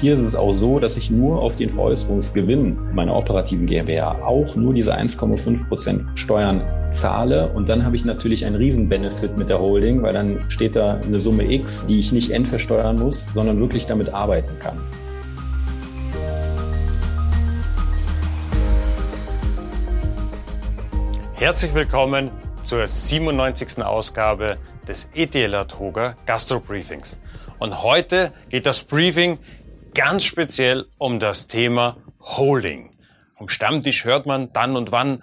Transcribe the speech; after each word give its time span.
Hier 0.00 0.14
ist 0.14 0.22
es 0.22 0.34
auch 0.34 0.52
so, 0.52 0.80
dass 0.80 0.96
ich 0.96 1.10
nur 1.10 1.40
auf 1.40 1.54
den 1.54 1.70
Veräußerungsgewinn 1.70 2.92
meiner 2.92 3.14
operativen 3.14 3.66
GmbH 3.66 4.24
auch 4.24 4.56
nur 4.56 4.74
diese 4.74 4.96
1,5 4.96 5.68
Prozent 5.68 6.18
Steuern 6.18 6.62
zahle. 6.90 7.52
Und 7.52 7.68
dann 7.68 7.84
habe 7.84 7.94
ich 7.94 8.04
natürlich 8.04 8.44
einen 8.44 8.56
Riesen-Benefit 8.56 9.36
mit 9.36 9.48
der 9.48 9.60
Holding, 9.60 10.02
weil 10.02 10.12
dann 10.12 10.40
steht 10.48 10.74
da 10.74 10.98
eine 11.06 11.20
Summe 11.20 11.52
X, 11.52 11.86
die 11.86 12.00
ich 12.00 12.12
nicht 12.12 12.30
endversteuern 12.30 12.98
muss, 12.98 13.24
sondern 13.32 13.60
wirklich 13.60 13.86
damit 13.86 14.12
arbeiten 14.12 14.58
kann. 14.58 14.76
Herzlich 21.34 21.74
willkommen 21.74 22.30
zur 22.64 22.86
97. 22.86 23.84
Ausgabe 23.84 24.56
des 24.88 25.08
ETL 25.14 25.64
Toga 25.66 26.16
Gastro 26.26 26.58
Briefings. 26.60 27.18
Und 27.58 27.84
heute 27.84 28.32
geht 28.48 28.66
das 28.66 28.82
Briefing 28.82 29.38
ganz 29.94 30.24
speziell 30.24 30.86
um 30.98 31.18
das 31.18 31.46
Thema 31.46 31.96
Holding. 32.20 32.96
Vom 33.34 33.48
Stammtisch 33.48 34.04
hört 34.04 34.26
man 34.26 34.52
dann 34.52 34.76
und 34.76 34.92
wann, 34.92 35.22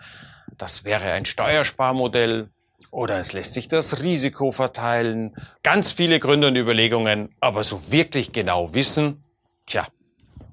das 0.58 0.84
wäre 0.84 1.12
ein 1.12 1.26
Steuersparmodell 1.26 2.50
oder 2.92 3.20
es 3.20 3.34
lässt 3.34 3.54
sich 3.54 3.68
das 3.68 4.04
Risiko 4.04 4.52
verteilen. 4.52 5.36
Ganz 5.64 5.92
viele 5.92 6.20
Gründe 6.20 6.48
und 6.48 6.56
Überlegungen, 6.56 7.30
aber 7.40 7.64
so 7.64 7.92
wirklich 7.92 8.32
genau 8.32 8.74
wissen, 8.74 9.24
tja, 9.66 9.88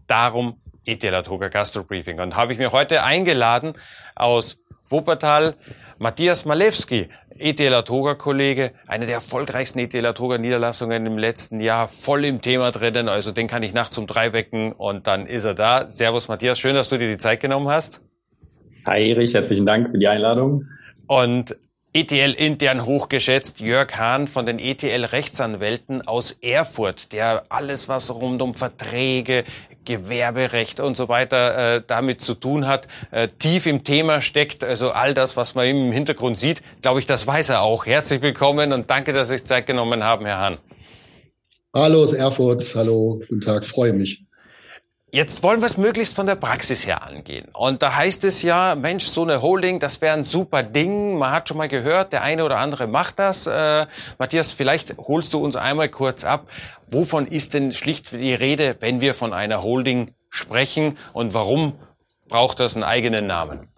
darum 0.06 0.60
ETL 0.84 1.22
Toga 1.22 1.48
Gastro 1.48 1.82
Briefing. 1.82 2.20
Und 2.20 2.36
habe 2.36 2.52
ich 2.52 2.58
mir 2.58 2.72
heute 2.72 3.02
eingeladen 3.02 3.74
aus 4.14 4.62
Wuppertal 4.88 5.56
Matthias 5.98 6.44
Malewski, 6.44 7.08
ETL 7.38 7.82
Toga 7.82 8.14
Kollege, 8.14 8.72
eine 8.86 9.06
der 9.06 9.14
erfolgreichsten 9.14 9.78
ETL 9.78 10.12
Toga 10.12 10.36
Niederlassungen 10.36 11.06
im 11.06 11.16
letzten 11.16 11.58
Jahr, 11.58 11.88
voll 11.88 12.26
im 12.26 12.42
Thema 12.42 12.70
drinnen, 12.70 13.08
also 13.08 13.32
den 13.32 13.46
kann 13.46 13.62
ich 13.62 13.72
nachts 13.72 13.96
um 13.96 14.06
drei 14.06 14.34
wecken 14.34 14.72
und 14.72 15.06
dann 15.06 15.26
ist 15.26 15.44
er 15.44 15.54
da. 15.54 15.88
Servus 15.88 16.28
Matthias, 16.28 16.58
schön, 16.58 16.74
dass 16.74 16.90
du 16.90 16.98
dir 16.98 17.08
die 17.08 17.16
Zeit 17.16 17.40
genommen 17.40 17.68
hast. 17.68 18.02
Hi 18.84 19.10
Erich, 19.10 19.32
herzlichen 19.32 19.64
Dank 19.64 19.90
für 19.90 19.98
die 19.98 20.06
Einladung. 20.06 20.66
Und 21.06 21.56
ETL 21.94 22.32
intern 22.32 22.84
hochgeschätzt, 22.84 23.60
Jörg 23.60 23.96
Hahn 23.96 24.28
von 24.28 24.44
den 24.44 24.58
ETL 24.58 25.06
Rechtsanwälten 25.06 26.06
aus 26.06 26.30
Erfurt, 26.42 27.12
der 27.12 27.44
alles, 27.48 27.88
was 27.88 28.14
rund 28.14 28.42
um 28.42 28.52
Verträge, 28.52 29.44
Gewerberecht 29.86 30.80
und 30.80 30.96
so 30.96 31.08
weiter 31.08 31.76
äh, 31.76 31.82
damit 31.86 32.20
zu 32.20 32.34
tun 32.34 32.66
hat, 32.66 32.86
äh, 33.10 33.28
tief 33.38 33.66
im 33.66 33.84
Thema 33.84 34.20
steckt. 34.20 34.62
Also 34.62 34.90
all 34.90 35.14
das, 35.14 35.38
was 35.38 35.54
man 35.54 35.66
im 35.66 35.92
Hintergrund 35.92 36.36
sieht, 36.36 36.60
glaube 36.82 37.00
ich, 37.00 37.06
das 37.06 37.26
weiß 37.26 37.48
er 37.48 37.62
auch. 37.62 37.86
Herzlich 37.86 38.20
willkommen 38.20 38.74
und 38.74 38.90
danke, 38.90 39.14
dass 39.14 39.28
Sie 39.28 39.38
sich 39.38 39.46
Zeit 39.46 39.66
genommen 39.66 40.04
haben, 40.04 40.26
Herr 40.26 40.38
Hahn. 40.38 40.58
Hallo 41.72 42.02
aus 42.02 42.12
Erfurt, 42.12 42.74
hallo, 42.74 43.20
guten 43.28 43.40
Tag, 43.40 43.64
freue 43.64 43.92
mich. 43.92 44.25
Jetzt 45.16 45.42
wollen 45.42 45.60
wir 45.62 45.66
es 45.66 45.78
möglichst 45.78 46.14
von 46.14 46.26
der 46.26 46.34
Praxis 46.34 46.86
her 46.86 47.02
angehen. 47.02 47.48
Und 47.54 47.82
da 47.82 47.96
heißt 47.96 48.22
es 48.24 48.42
ja, 48.42 48.74
Mensch, 48.74 49.06
so 49.06 49.22
eine 49.22 49.40
Holding, 49.40 49.80
das 49.80 50.02
wäre 50.02 50.14
ein 50.14 50.26
super 50.26 50.62
Ding. 50.62 51.16
Man 51.16 51.30
hat 51.30 51.48
schon 51.48 51.56
mal 51.56 51.68
gehört, 51.68 52.12
der 52.12 52.22
eine 52.22 52.44
oder 52.44 52.58
andere 52.58 52.86
macht 52.86 53.18
das. 53.18 53.46
Äh, 53.46 53.86
Matthias, 54.18 54.52
vielleicht 54.52 54.98
holst 54.98 55.32
du 55.32 55.42
uns 55.42 55.56
einmal 55.56 55.88
kurz 55.88 56.24
ab. 56.24 56.50
Wovon 56.90 57.26
ist 57.26 57.54
denn 57.54 57.72
schlicht 57.72 58.12
die 58.12 58.34
Rede, 58.34 58.76
wenn 58.80 59.00
wir 59.00 59.14
von 59.14 59.32
einer 59.32 59.62
Holding 59.62 60.12
sprechen? 60.28 60.98
Und 61.14 61.32
warum 61.32 61.72
braucht 62.28 62.60
das 62.60 62.74
einen 62.74 62.84
eigenen 62.84 63.26
Namen? 63.26 63.68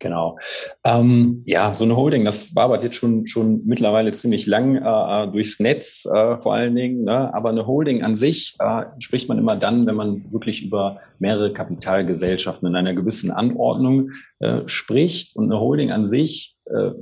Genau. 0.00 0.38
Ähm, 0.82 1.44
ja, 1.46 1.74
so 1.74 1.84
eine 1.84 1.94
Holding, 1.94 2.24
das 2.24 2.56
wabert 2.56 2.82
jetzt 2.82 2.96
schon, 2.96 3.26
schon 3.26 3.62
mittlerweile 3.66 4.10
ziemlich 4.12 4.46
lang 4.46 4.76
äh, 4.76 4.78
äh, 4.80 5.30
durchs 5.30 5.60
Netz 5.60 6.06
äh, 6.06 6.38
vor 6.40 6.54
allen 6.54 6.74
Dingen. 6.74 7.04
Ne? 7.04 7.32
Aber 7.34 7.50
eine 7.50 7.66
Holding 7.66 8.02
an 8.02 8.14
sich 8.14 8.56
äh, 8.58 8.84
spricht 8.98 9.28
man 9.28 9.38
immer 9.38 9.56
dann, 9.56 9.86
wenn 9.86 9.94
man 9.94 10.32
wirklich 10.32 10.64
über 10.64 11.00
mehrere 11.18 11.52
Kapitalgesellschaften 11.52 12.66
in 12.66 12.76
einer 12.76 12.94
gewissen 12.94 13.30
Anordnung 13.30 14.10
äh, 14.38 14.62
spricht. 14.66 15.36
Und 15.36 15.44
eine 15.52 15.60
Holding 15.60 15.90
an 15.90 16.06
sich 16.06 16.56
äh, 16.64 16.92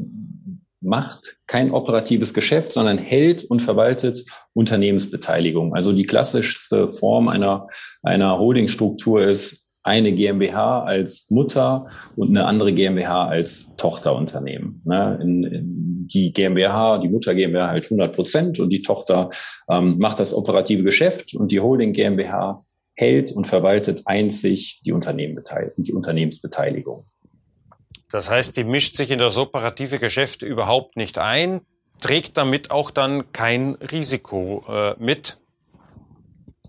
macht 0.80 1.38
kein 1.46 1.70
operatives 1.70 2.34
Geschäft, 2.34 2.72
sondern 2.72 2.98
hält 2.98 3.44
und 3.44 3.62
verwaltet 3.62 4.24
Unternehmensbeteiligung. 4.54 5.74
Also 5.74 5.92
die 5.92 6.06
klassischste 6.06 6.92
Form 6.92 7.28
einer, 7.28 7.68
einer 8.02 8.38
Holdingstruktur 8.38 9.22
ist 9.22 9.67
eine 9.88 10.12
GmbH 10.12 10.84
als 10.84 11.26
Mutter 11.30 11.86
und 12.14 12.28
eine 12.28 12.46
andere 12.46 12.72
GmbH 12.72 13.26
als 13.26 13.74
Tochterunternehmen. 13.76 14.82
Ne? 14.84 15.18
In, 15.22 15.44
in 15.44 16.06
die 16.06 16.32
GmbH, 16.32 16.98
die 16.98 17.08
Mutter 17.08 17.34
GmbH 17.34 17.68
halt 17.68 17.84
100 17.84 18.14
Prozent 18.14 18.60
und 18.60 18.70
die 18.70 18.82
Tochter 18.82 19.30
ähm, 19.68 19.98
macht 19.98 20.20
das 20.20 20.34
operative 20.34 20.82
Geschäft 20.82 21.34
und 21.34 21.50
die 21.50 21.60
Holding 21.60 21.92
GmbH 21.92 22.64
hält 22.94 23.32
und 23.32 23.46
verwaltet 23.46 24.02
einzig 24.06 24.82
die, 24.84 24.92
Unternehmen 24.92 25.40
die 25.76 25.92
Unternehmensbeteiligung. 25.92 27.06
Das 28.10 28.30
heißt, 28.30 28.56
die 28.56 28.64
mischt 28.64 28.96
sich 28.96 29.10
in 29.10 29.18
das 29.18 29.36
operative 29.38 29.98
Geschäft 29.98 30.42
überhaupt 30.42 30.96
nicht 30.96 31.18
ein, 31.18 31.60
trägt 32.00 32.36
damit 32.36 32.70
auch 32.70 32.90
dann 32.90 33.32
kein 33.32 33.74
Risiko 33.74 34.64
äh, 34.68 34.94
mit. 34.98 35.38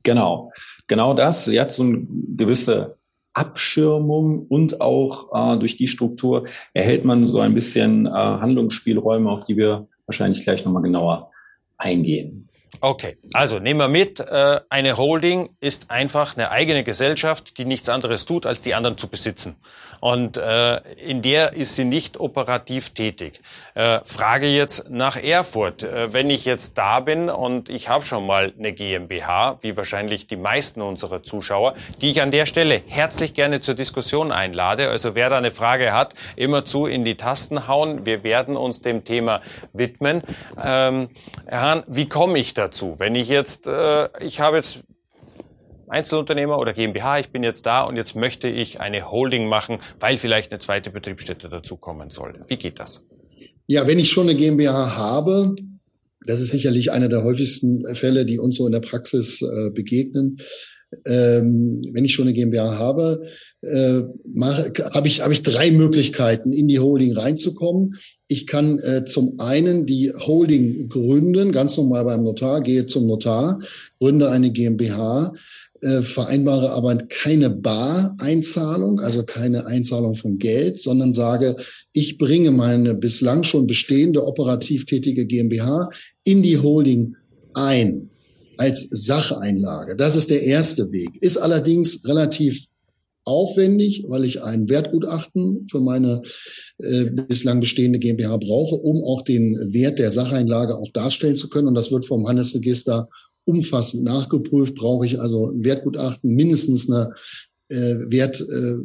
Genau, 0.04 0.52
genau 0.88 1.14
das. 1.14 1.46
Sie 1.46 1.60
hat 1.60 1.74
so 1.74 1.84
eine 1.84 2.06
gewisse 2.36 2.99
Abschirmung 3.40 4.46
und 4.48 4.82
auch 4.82 5.30
äh, 5.34 5.58
durch 5.58 5.78
die 5.78 5.88
Struktur 5.88 6.46
erhält 6.74 7.06
man 7.06 7.26
so 7.26 7.40
ein 7.40 7.54
bisschen 7.54 8.06
äh, 8.06 8.10
Handlungsspielräume, 8.10 9.30
auf 9.30 9.46
die 9.46 9.56
wir 9.56 9.88
wahrscheinlich 10.06 10.44
gleich 10.44 10.66
nochmal 10.66 10.84
genauer 10.84 11.32
eingehen. 11.78 12.49
Okay, 12.82 13.18
also 13.34 13.60
nehmen 13.60 13.80
wir 13.80 13.88
mit, 13.88 14.20
äh, 14.20 14.62
eine 14.70 14.98
Holding 14.98 15.50
ist 15.60 15.92
einfach 15.92 16.38
eine 16.38 16.52
eigene 16.52 16.84
Gesellschaft, 16.84 17.58
die 17.58 17.66
nichts 17.66 17.90
anderes 17.90 18.26
tut, 18.26 18.46
als 18.46 18.62
die 18.62 18.74
anderen 18.74 18.98
zu 18.98 19.08
besitzen. 19.08 19.58
Und 20.00 20.38
äh, 20.38 20.78
in 20.96 21.22
der 21.22 21.54
ist 21.54 21.76
sie 21.76 21.84
nicht 21.84 22.20
operativ 22.20 22.92
tätig. 22.92 23.42
Äh, 23.74 24.00
Frage 24.06 24.48
jetzt 24.48 24.90
nach 24.90 25.22
Erfurt. 25.22 25.84
Wenn 25.84 26.30
ich 26.30 26.46
jetzt 26.46 26.78
da 26.78 27.02
bin 27.02 27.30
und 27.30 27.68
ich 27.70 27.90
habe 27.90 28.06
schon 28.06 28.26
mal 28.26 28.54
eine 28.58 28.72
GmbH, 28.72 29.58
wie 29.62 29.76
wahrscheinlich 29.76 30.28
die 30.28 30.38
meisten 30.38 30.82
unserer 30.82 31.22
Zuschauer, 31.22 31.76
die 32.00 32.12
ich 32.12 32.22
an 32.22 32.32
der 32.32 32.46
Stelle 32.46 32.82
herzlich 32.88 33.34
gerne 33.34 33.60
zur 33.60 33.76
Diskussion 33.76 34.32
einlade. 34.32 34.90
Also 34.90 35.16
wer 35.16 35.30
da 35.30 35.38
eine 35.38 35.52
Frage 35.52 35.92
hat, 35.92 36.14
immer 36.38 36.64
zu 36.64 36.86
in 36.86 37.04
die 37.04 37.18
Tasten 37.18 37.68
hauen. 37.68 38.06
Wir 38.06 38.24
werden 38.24 38.56
uns 38.56 38.82
dem 38.82 39.04
Thema 39.04 39.42
widmen. 39.74 40.22
Ähm, 40.62 41.10
Herr 41.46 41.62
Hahn, 41.62 41.84
wie 41.88 42.08
komme 42.08 42.40
ich 42.40 42.54
dazu? 42.60 42.96
Wenn 43.00 43.16
ich 43.16 43.30
jetzt, 43.30 43.66
äh, 43.68 44.10
ich 44.24 44.40
habe 44.40 44.58
jetzt 44.58 44.84
Einzelunternehmer 45.88 46.60
oder 46.60 46.74
GmbH, 46.74 47.20
ich 47.20 47.30
bin 47.30 47.44
jetzt 47.44 47.66
da 47.66 47.82
und 47.82 47.96
jetzt 47.96 48.16
möchte 48.16 48.48
ich 48.48 48.80
eine 48.80 49.10
Holding 49.10 49.48
machen, 49.48 49.80
weil 50.00 50.18
vielleicht 50.18 50.52
eine 50.52 50.60
zweite 50.60 50.92
Betriebsstätte 50.92 51.50
dazukommen 51.50 52.12
soll. 52.12 52.36
Wie 52.48 52.58
geht 52.58 52.80
das? 52.80 53.02
Ja, 53.66 53.88
wenn 53.88 54.00
ich 54.00 54.10
schon 54.10 54.30
eine 54.30 54.38
GmbH 54.38 54.96
habe, 54.96 55.56
das 56.26 56.42
ist 56.42 56.52
sicherlich 56.52 56.92
einer 56.92 57.10
der 57.10 57.24
häufigsten 57.24 57.96
Fälle, 57.96 58.26
die 58.26 58.40
uns 58.40 58.58
so 58.58 58.66
in 58.68 58.74
der 58.74 58.82
Praxis 58.82 59.42
äh, 59.42 59.72
begegnen. 59.72 60.38
Ähm, 61.06 61.82
wenn 61.92 62.04
ich 62.04 62.14
schon 62.14 62.26
eine 62.26 62.34
GmbH 62.34 62.78
habe, 62.78 63.28
äh, 63.62 64.02
habe 64.42 65.08
ich, 65.08 65.22
hab 65.22 65.32
ich 65.32 65.44
drei 65.44 65.70
Möglichkeiten, 65.70 66.52
in 66.52 66.68
die 66.68 66.80
Holding 66.80 67.14
reinzukommen. 67.14 67.96
Ich 68.28 68.48
kann 68.48 68.80
äh, 68.80 69.06
zum 69.06 69.40
einen 69.40 69.86
die 69.86 70.12
Holding 70.12 70.90
gründen, 70.90 71.52
ganz 71.52 71.78
normal 71.78 72.06
beim 72.06 72.24
Notar, 72.24 72.62
gehe 72.62 72.88
zum 72.88 73.06
Notar, 73.06 73.60
gründe 74.00 74.32
eine 74.32 74.52
GmbH, 74.52 75.34
äh, 75.82 76.02
vereinbare 76.02 76.72
aber 76.72 76.96
keine 76.96 77.50
Bar-Einzahlung, 77.52 79.00
also 79.00 79.24
keine 79.24 79.68
Einzahlung 79.68 80.16
von 80.16 80.40
Geld, 80.40 80.80
sondern 80.80 81.14
sage, 81.14 81.56
ich 81.94 82.18
bringe 82.18 82.52
meine 82.52 82.96
bislang 82.96 83.44
schon 83.44 83.68
bestehende 83.68 84.26
operativ 84.26 84.86
tätige 84.86 85.26
GmbH 85.26 85.90
in 86.24 86.42
die 86.42 86.58
Holding 86.58 87.16
ein 87.54 88.10
als 88.60 88.88
Sacheinlage. 88.92 89.96
Das 89.96 90.18
ist 90.18 90.30
der 90.30 90.44
erste 90.44 90.92
Weg. 90.92 91.18
Ist 91.22 91.38
allerdings 91.38 92.06
relativ 92.06 92.66
aufwendig, 93.24 94.06
weil 94.10 94.26
ich 94.26 94.44
ein 94.44 94.68
Wertgutachten 94.68 95.66
für 95.72 95.80
meine 95.80 96.24
äh, 96.80 97.06
bislang 97.06 97.62
bestehende 97.62 98.00
GmbH 98.00 98.36
brauche, 98.38 98.76
um 98.76 99.02
auch 99.04 99.22
den 99.22 99.56
Wert 99.72 100.00
der 100.00 100.12
Sacheinlage 100.12 100.76
auch 100.76 100.92
darstellen 100.92 101.38
zu 101.38 101.48
können. 101.48 101.70
Und 101.70 101.76
das 101.76 101.92
wird 101.92 102.06
vom 102.06 102.28
Handelsregister 102.28 103.08
umfassend 103.46 104.04
nachgeprüft, 104.04 104.76
brauche 104.76 105.06
ich 105.06 105.22
also 105.22 105.52
ein 105.52 105.64
Wertgutachten, 105.64 106.36
mindestens 106.36 106.90
eine 106.90 107.14
äh, 107.70 107.96
Wert, 108.10 108.42
äh, 108.42 108.78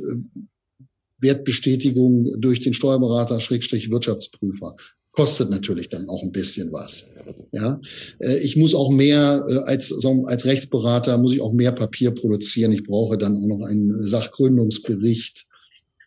Wertbestätigung 1.19 2.29
durch 2.39 2.61
den 2.61 2.75
Steuerberater, 2.75 3.41
Schrägstrich 3.41 3.91
Wirtschaftsprüfer. 3.91 4.77
Kostet 5.13 5.49
natürlich 5.49 5.89
dann 5.89 6.09
auch 6.09 6.23
ein 6.25 6.33
bisschen 6.33 6.73
was. 6.73 7.09
Ja, 7.53 7.81
äh, 8.19 8.39
ich 8.39 8.57
muss 8.57 8.75
auch 8.75 8.91
mehr 8.91 9.47
äh, 9.49 9.59
als 9.59 9.93
als 10.27 10.45
Rechtsberater 10.45 11.19
muss 11.19 11.33
ich 11.33 11.41
auch 11.41 11.53
mehr 11.53 11.71
Papier 11.71 12.11
produzieren. 12.11 12.73
Ich 12.73 12.83
brauche 12.83 13.17
dann 13.17 13.37
auch 13.37 13.47
noch 13.47 13.65
einen 13.65 14.07
Sachgründungsbericht 14.07 15.47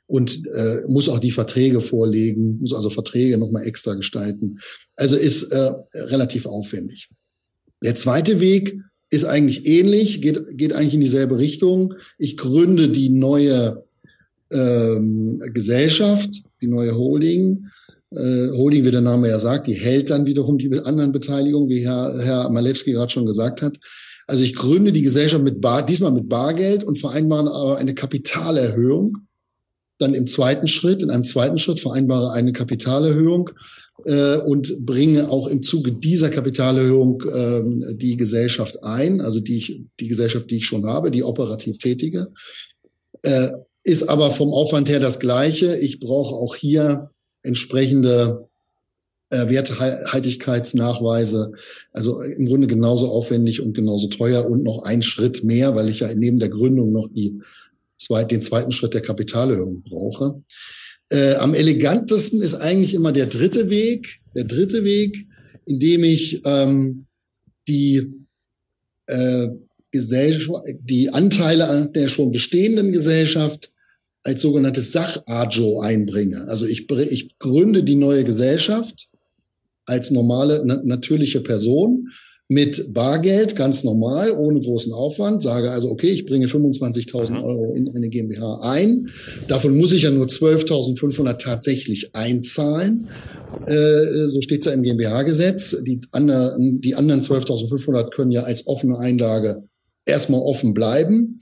und 0.07 0.42
äh, 0.54 0.81
muss 0.88 1.07
auch 1.09 1.19
die 1.19 1.31
Verträge 1.31 1.81
vorlegen, 1.81 2.57
muss 2.59 2.74
also 2.74 2.89
Verträge 2.89 3.38
nochmal 3.38 3.65
extra 3.65 3.94
gestalten. 3.94 4.59
Also 4.95 5.15
ist 5.15 5.51
äh, 5.51 5.74
relativ 5.94 6.45
aufwendig. 6.45 7.09
Der 7.83 7.95
zweite 7.95 8.39
Weg 8.39 8.77
ist 9.09 9.25
eigentlich 9.25 9.65
ähnlich, 9.65 10.21
geht, 10.21 10.57
geht 10.57 10.74
eigentlich 10.74 10.95
in 10.95 11.01
dieselbe 11.01 11.38
Richtung. 11.38 11.94
Ich 12.18 12.36
gründe 12.36 12.89
die 12.89 13.09
neue 13.09 13.86
ähm, 14.51 15.41
Gesellschaft, 15.53 16.44
die 16.61 16.67
neue 16.67 16.95
Holding. 16.95 17.65
Äh, 18.11 18.49
Holding, 18.51 18.85
wie 18.85 18.91
der 18.91 19.01
Name 19.01 19.29
ja 19.29 19.39
sagt, 19.39 19.67
die 19.67 19.73
hält 19.73 20.09
dann 20.09 20.25
wiederum 20.25 20.57
die 20.57 20.71
anderen 20.79 21.11
Beteiligungen, 21.11 21.69
wie 21.69 21.85
Herr, 21.85 22.17
Herr 22.19 22.49
Malewski 22.49 22.91
gerade 22.91 23.11
schon 23.11 23.25
gesagt 23.25 23.61
hat. 23.61 23.77
Also 24.27 24.44
ich 24.44 24.55
gründe 24.55 24.91
die 24.91 25.01
Gesellschaft 25.01 25.44
mit 25.44 25.61
Bar, 25.61 25.85
diesmal 25.85 26.11
mit 26.11 26.27
Bargeld 26.27 26.83
und 26.83 26.97
vereinbare 26.97 27.49
aber 27.49 27.77
eine 27.77 27.94
Kapitalerhöhung. 27.94 29.17
Dann 29.99 30.13
im 30.13 30.27
zweiten 30.27 30.67
Schritt, 30.67 31.01
in 31.01 31.09
einem 31.09 31.23
zweiten 31.23 31.57
Schritt 31.57 31.79
vereinbare 31.79 32.31
eine 32.33 32.51
Kapitalerhöhung 32.51 33.49
äh, 34.05 34.38
und 34.38 34.85
bringe 34.85 35.29
auch 35.29 35.47
im 35.47 35.63
Zuge 35.63 35.94
dieser 35.94 36.29
Kapitalerhöhung 36.29 37.23
äh, 37.23 37.95
die 37.95 38.17
Gesellschaft 38.17 38.83
ein, 38.83 39.21
also 39.21 39.39
die, 39.39 39.57
ich, 39.57 39.81
die 39.99 40.07
Gesellschaft, 40.07 40.51
die 40.51 40.57
ich 40.57 40.65
schon 40.65 40.85
habe, 40.85 41.09
die 41.09 41.23
operativ 41.23 41.77
tätige. 41.77 42.27
Äh, 43.23 43.49
ist 43.87 44.09
aber 44.09 44.31
vom 44.31 44.53
Aufwand 44.53 44.89
her 44.89 44.99
das 44.99 45.17
Gleiche. 45.17 45.77
Ich 45.77 46.01
brauche 46.01 46.35
auch 46.35 46.57
hier 46.57 47.11
entsprechende 47.41 48.49
äh, 49.29 49.47
Werthaltigkeitsnachweise. 49.47 51.53
Also 51.93 52.21
im 52.21 52.47
Grunde 52.47 52.67
genauso 52.67 53.07
aufwendig 53.07 53.61
und 53.61 53.73
genauso 53.73 54.09
teuer 54.09 54.45
und 54.45 54.63
noch 54.63 54.83
einen 54.83 55.03
Schritt 55.03 55.45
mehr, 55.45 55.73
weil 55.73 55.87
ich 55.87 56.01
ja 56.01 56.13
neben 56.13 56.37
der 56.37 56.49
Gründung 56.49 56.91
noch 56.91 57.07
die 57.07 57.39
zwei, 57.95 58.25
den 58.25 58.41
zweiten 58.41 58.73
Schritt 58.73 58.93
der 58.93 59.01
Kapitalerhöhung 59.01 59.83
brauche. 59.83 60.43
Äh, 61.09 61.35
am 61.35 61.53
elegantesten 61.53 62.41
ist 62.41 62.55
eigentlich 62.55 62.93
immer 62.93 63.13
der 63.13 63.27
dritte 63.27 63.69
Weg, 63.69 64.19
der 64.35 64.43
dritte 64.43 64.83
Weg, 64.83 65.27
indem 65.65 66.03
ich 66.03 66.41
ähm, 66.43 67.05
die 67.69 68.05
äh, 69.05 69.47
Gesellschaft, 69.91 70.65
die 70.81 71.13
Anteile 71.13 71.89
der 71.95 72.09
schon 72.09 72.31
bestehenden 72.31 72.91
Gesellschaft 72.91 73.71
als 74.27 74.41
sogenanntes 74.41 74.91
Sachajo 74.91 75.79
einbringe. 75.79 76.47
Also 76.50 76.65
ich, 76.65 76.91
ich 76.91 77.38
gründe 77.38 77.83
die 77.83 77.95
neue 77.95 78.25
Gesellschaft 78.25 79.07
als 79.85 80.12
normale, 80.12 80.63
na, 80.65 80.81
natürliche 80.83 81.39
Person 81.39 82.09
mit 82.50 82.94
Bargeld, 82.94 83.56
ganz 83.56 83.85
normal, 83.85 84.31
ohne 84.31 84.59
großen 84.62 84.91
Aufwand, 84.91 85.44
sage 85.44 85.71
also, 85.71 85.89
okay, 85.89 86.09
ich 86.09 86.25
bringe 86.25 86.47
25.000 86.47 87.31
mhm. 87.31 87.44
Euro 87.44 87.74
in 87.74 87.89
eine 87.95 88.09
GmbH 88.09 88.59
ein. 88.63 89.09
Davon 89.47 89.77
muss 89.77 89.94
ich 89.94 90.03
ja 90.03 90.12
nur 90.12 90.27
12.500 90.27 91.38
tatsächlich 91.38 92.13
einzahlen. 92.13 93.07
Äh, 93.65 94.27
so 94.27 94.41
steht 94.41 94.59
es 94.59 94.65
ja 94.65 94.73
im 94.73 94.83
GmbH-Gesetz. 94.83 95.83
Die, 95.83 96.01
anderen, 96.12 96.81
die 96.81 96.95
anderen 96.95 97.21
12.500 97.21 98.12
können 98.12 98.31
ja 98.31 98.44
als 98.44 98.68
offene 98.68 98.97
Einlage 98.97 99.63
erstmal 100.06 100.41
offen 100.41 100.73
bleiben. 100.73 101.41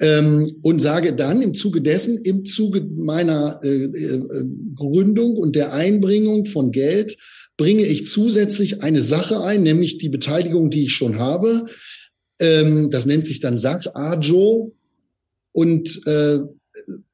Ähm, 0.00 0.60
und 0.62 0.80
sage 0.80 1.12
dann 1.12 1.42
im 1.42 1.54
Zuge 1.54 1.82
dessen, 1.82 2.18
im 2.22 2.44
Zuge 2.44 2.82
meiner 2.82 3.60
äh, 3.64 3.84
äh, 3.84 4.44
Gründung 4.76 5.36
und 5.36 5.56
der 5.56 5.72
Einbringung 5.72 6.46
von 6.46 6.70
Geld, 6.70 7.16
bringe 7.56 7.82
ich 7.82 8.06
zusätzlich 8.06 8.82
eine 8.82 9.02
Sache 9.02 9.40
ein, 9.42 9.64
nämlich 9.64 9.98
die 9.98 10.08
Beteiligung, 10.08 10.70
die 10.70 10.84
ich 10.84 10.92
schon 10.92 11.18
habe. 11.18 11.66
Ähm, 12.40 12.90
das 12.90 13.06
nennt 13.06 13.24
sich 13.24 13.40
dann 13.40 13.58
Sach-Ajo 13.58 14.72
und 15.52 16.06
äh, 16.06 16.38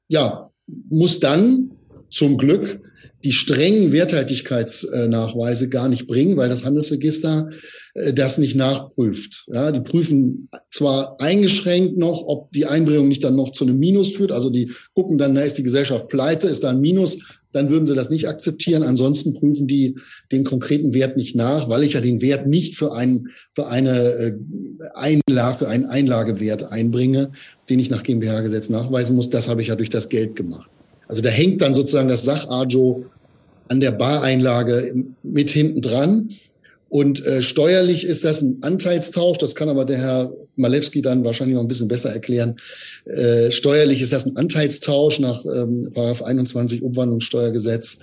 ja, 0.09 0.51
muss 0.91 1.21
dann 1.21 1.71
zum 2.11 2.37
Glück 2.37 2.81
die 3.25 3.33
strengen 3.33 3.93
Werthaltigkeitsnachweise 3.93 5.71
gar 5.71 5.89
nicht 5.89 6.07
bringen, 6.07 6.37
weil 6.37 6.51
das 6.51 6.65
Handelsregister 6.65 7.49
äh, 7.51 7.55
das 7.95 8.39
nicht 8.39 8.57
nachprüft. 8.57 9.47
Ja, 9.47 9.71
die 9.71 9.81
prüfen 9.81 10.49
zwar 10.69 11.21
eingeschränkt 11.21 11.97
noch, 11.97 12.25
ob 12.27 12.51
die 12.51 12.67
Einbringung 12.67 13.07
nicht 13.07 13.23
dann 13.23 13.37
noch 13.37 13.53
zu 13.53 13.65
einem 13.65 13.79
Minus 13.79 14.11
führt. 14.11 14.33
Also 14.33 14.51
die 14.51 14.73
gucken 14.95 15.17
dann, 15.17 15.33
na, 15.33 15.43
ist 15.43 15.59
die 15.59 15.63
Gesellschaft 15.63 16.09
pleite, 16.09 16.49
ist 16.49 16.65
da 16.65 16.71
ein 16.71 16.81
Minus, 16.81 17.19
dann 17.53 17.71
würden 17.71 17.87
sie 17.87 17.95
das 17.95 18.11
nicht 18.11 18.27
akzeptieren. 18.29 18.83
Ansonsten 18.83 19.35
prüfen 19.35 19.69
die 19.69 19.95
den 20.33 20.43
konkreten 20.43 20.93
Wert 20.93 21.17
nicht 21.17 21.37
nach, 21.37 21.69
weil 21.69 21.85
ich 21.85 21.93
ja 21.93 22.01
den 22.01 22.21
Wert 22.21 22.49
nicht 22.49 22.75
für 22.75 22.93
einen, 22.93 23.29
für 23.53 23.69
eine 23.69 24.01
äh, 24.01 24.33
Einlage, 24.95 25.59
für 25.59 25.69
einen 25.69 25.85
Einlagewert 25.85 26.65
einbringe, 26.65 27.31
den 27.71 27.79
ich 27.79 27.91
nach 27.91 28.03
GmbH-Gesetz 28.03 28.71
nachweisen 28.71 29.15
muss. 29.15 29.31
Das 29.31 29.47
habe 29.47 29.63
ich 29.63 29.69
ja 29.69 29.77
durch 29.77 29.91
das 29.91 30.09
Geld 30.09 30.35
gemacht. 30.35 30.69
Also 31.07 31.23
da 31.23 31.31
hängt 31.31 31.63
dann 31.63 31.75
sozusagen 31.75 32.09
das 32.09 32.25
Sachajo 32.25 33.05
an 33.69 33.79
der 33.79 33.93
Bareinlage 33.93 35.05
mit 35.23 35.51
hinten 35.51 35.81
dran. 35.81 36.31
Und 36.95 37.27
äh, 37.27 37.43
steuerlich 37.43 38.05
ist 38.07 38.23
das 38.23 38.41
ein 38.41 38.59
Anteilstausch, 38.61 39.39
das 39.39 39.57
kann 39.57 39.69
aber 39.69 39.85
der 39.85 39.99
Herr 39.99 40.33
Malewski 40.55 41.03
dann 41.03 41.25
wahrscheinlich 41.25 41.57
noch 41.57 41.63
ein 41.63 41.67
bisschen 41.67 41.89
besser 41.89 42.11
erklären. 42.11 42.55
Äh, 43.05 43.51
steuerlich 43.51 44.01
ist 44.01 44.13
das 44.13 44.27
ein 44.27 44.37
Anteilstausch 44.37 45.19
nach 45.19 45.45
ähm, 45.45 45.91
21 45.97 46.85
Umwandlungssteuergesetz 46.85 47.99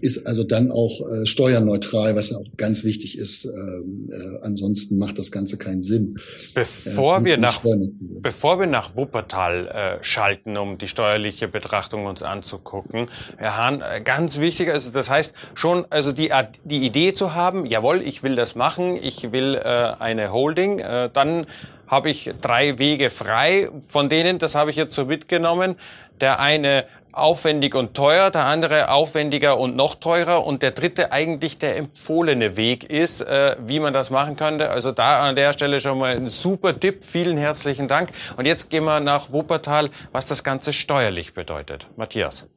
ist 0.00 0.26
also 0.26 0.44
dann 0.44 0.70
auch 0.70 1.00
äh, 1.00 1.26
steuerneutral, 1.26 2.16
was 2.16 2.30
ja 2.30 2.38
auch 2.38 2.46
ganz 2.56 2.84
wichtig 2.84 3.18
ist. 3.18 3.44
Ähm, 3.44 4.08
äh, 4.10 4.44
ansonsten 4.44 4.98
macht 4.98 5.18
das 5.18 5.30
Ganze 5.30 5.58
keinen 5.58 5.82
Sinn. 5.82 6.18
Bevor, 6.54 7.18
äh, 7.18 7.24
wir, 7.24 7.36
nach, 7.38 7.62
bevor 8.00 8.58
wir 8.60 8.66
nach 8.66 8.96
Wuppertal 8.96 9.68
äh, 10.00 10.04
schalten, 10.04 10.56
um 10.56 10.78
die 10.78 10.88
steuerliche 10.88 11.48
Betrachtung 11.48 12.06
uns 12.06 12.22
anzugucken, 12.22 13.06
Herr 13.36 13.56
Hahn, 13.56 13.80
äh, 13.82 14.00
ganz 14.00 14.38
wichtig, 14.38 14.70
also 14.70 14.90
das 14.90 15.10
heißt 15.10 15.34
schon, 15.54 15.86
also 15.90 16.12
die, 16.12 16.30
die 16.64 16.84
Idee 16.86 17.12
zu 17.14 17.34
haben, 17.34 17.66
jawohl, 17.66 18.02
ich 18.02 18.22
will 18.22 18.34
das 18.34 18.54
machen, 18.54 18.96
ich 18.96 19.32
will 19.32 19.54
äh, 19.54 19.60
eine 19.62 20.32
Holding, 20.32 20.78
äh, 20.78 21.10
dann 21.12 21.46
habe 21.86 22.08
ich 22.08 22.30
drei 22.40 22.78
Wege 22.78 23.10
frei, 23.10 23.68
von 23.80 24.08
denen, 24.08 24.38
das 24.38 24.54
habe 24.54 24.70
ich 24.70 24.76
jetzt 24.76 24.94
so 24.94 25.04
mitgenommen, 25.04 25.76
der 26.22 26.40
eine 26.40 26.86
aufwendig 27.12 27.74
und 27.74 27.94
teuer, 27.94 28.30
der 28.30 28.46
andere 28.46 28.90
aufwendiger 28.90 29.58
und 29.58 29.76
noch 29.76 29.94
teurer 29.94 30.44
und 30.46 30.62
der 30.62 30.70
dritte 30.70 31.12
eigentlich 31.12 31.58
der 31.58 31.76
empfohlene 31.76 32.56
Weg 32.56 32.84
ist, 32.84 33.20
äh, 33.20 33.56
wie 33.66 33.80
man 33.80 33.92
das 33.92 34.10
machen 34.10 34.36
könnte. 34.36 34.70
Also 34.70 34.92
da 34.92 35.22
an 35.22 35.36
der 35.36 35.52
Stelle 35.52 35.78
schon 35.80 35.98
mal 35.98 36.16
ein 36.16 36.28
super 36.28 36.78
Tipp. 36.78 37.04
Vielen 37.04 37.36
herzlichen 37.36 37.88
Dank. 37.88 38.10
Und 38.36 38.46
jetzt 38.46 38.70
gehen 38.70 38.84
wir 38.84 39.00
nach 39.00 39.32
Wuppertal, 39.32 39.90
was 40.12 40.26
das 40.26 40.42
Ganze 40.42 40.72
steuerlich 40.72 41.34
bedeutet. 41.34 41.86
Matthias. 41.96 42.48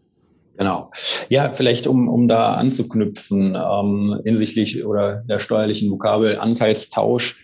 Genau. 0.57 0.91
Ja, 1.27 1.51
vielleicht 1.51 1.85
um, 1.85 2.07
um 2.07 2.27
da 2.27 2.53
anzuknüpfen 2.53 3.55
ähm, 3.55 4.21
hinsichtlich 4.23 4.85
oder 4.85 5.23
der 5.27 5.39
steuerlichen 5.39 5.91
Vokabel 5.91 6.39
Anteilstausch 6.39 7.35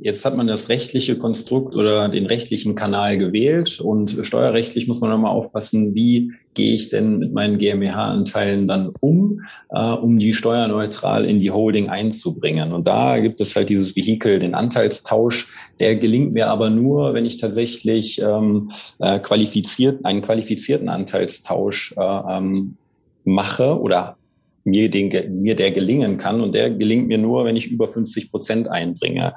jetzt 0.00 0.24
hat 0.24 0.36
man 0.36 0.48
das 0.48 0.68
rechtliche 0.68 1.16
Konstrukt 1.16 1.76
oder 1.76 2.08
den 2.08 2.26
rechtlichen 2.26 2.74
Kanal 2.74 3.18
gewählt 3.18 3.80
und 3.80 4.18
steuerrechtlich 4.22 4.88
muss 4.88 5.00
man 5.00 5.10
nochmal 5.10 5.30
aufpassen, 5.30 5.94
wie 5.94 6.32
gehe 6.54 6.74
ich 6.74 6.88
denn 6.88 7.18
mit 7.18 7.32
meinen 7.32 7.58
GmbH-Anteilen 7.58 8.66
dann 8.66 8.92
um, 9.00 9.42
äh, 9.70 9.78
um 9.78 10.18
die 10.18 10.32
steuerneutral 10.32 11.24
in 11.24 11.40
die 11.40 11.52
Holding 11.52 11.88
einzubringen. 11.88 12.72
Und 12.72 12.88
da 12.88 13.20
gibt 13.20 13.40
es 13.40 13.54
halt 13.54 13.68
dieses 13.68 13.94
Vehikel, 13.94 14.40
den 14.40 14.54
Anteilstausch, 14.54 15.48
der 15.78 15.96
gelingt 15.96 16.32
mir 16.32 16.48
aber 16.48 16.70
nur, 16.70 17.14
wenn 17.14 17.26
ich 17.26 17.36
tatsächlich 17.36 18.20
ähm, 18.20 18.70
äh, 18.98 19.20
qualifiziert, 19.20 20.04
einen 20.04 20.22
qualifizierten 20.22 20.88
Anteilstausch 20.88 21.94
äh, 21.96 22.00
ähm, 22.00 22.76
mache 23.24 23.78
oder 23.78 24.16
mir, 24.64 24.90
den, 24.90 25.42
mir 25.42 25.54
der 25.54 25.70
gelingen 25.70 26.16
kann. 26.16 26.40
Und 26.40 26.54
der 26.54 26.70
gelingt 26.70 27.08
mir 27.08 27.18
nur, 27.18 27.44
wenn 27.44 27.56
ich 27.56 27.70
über 27.70 27.88
50 27.88 28.30
Prozent 28.30 28.68
einbringe. 28.68 29.34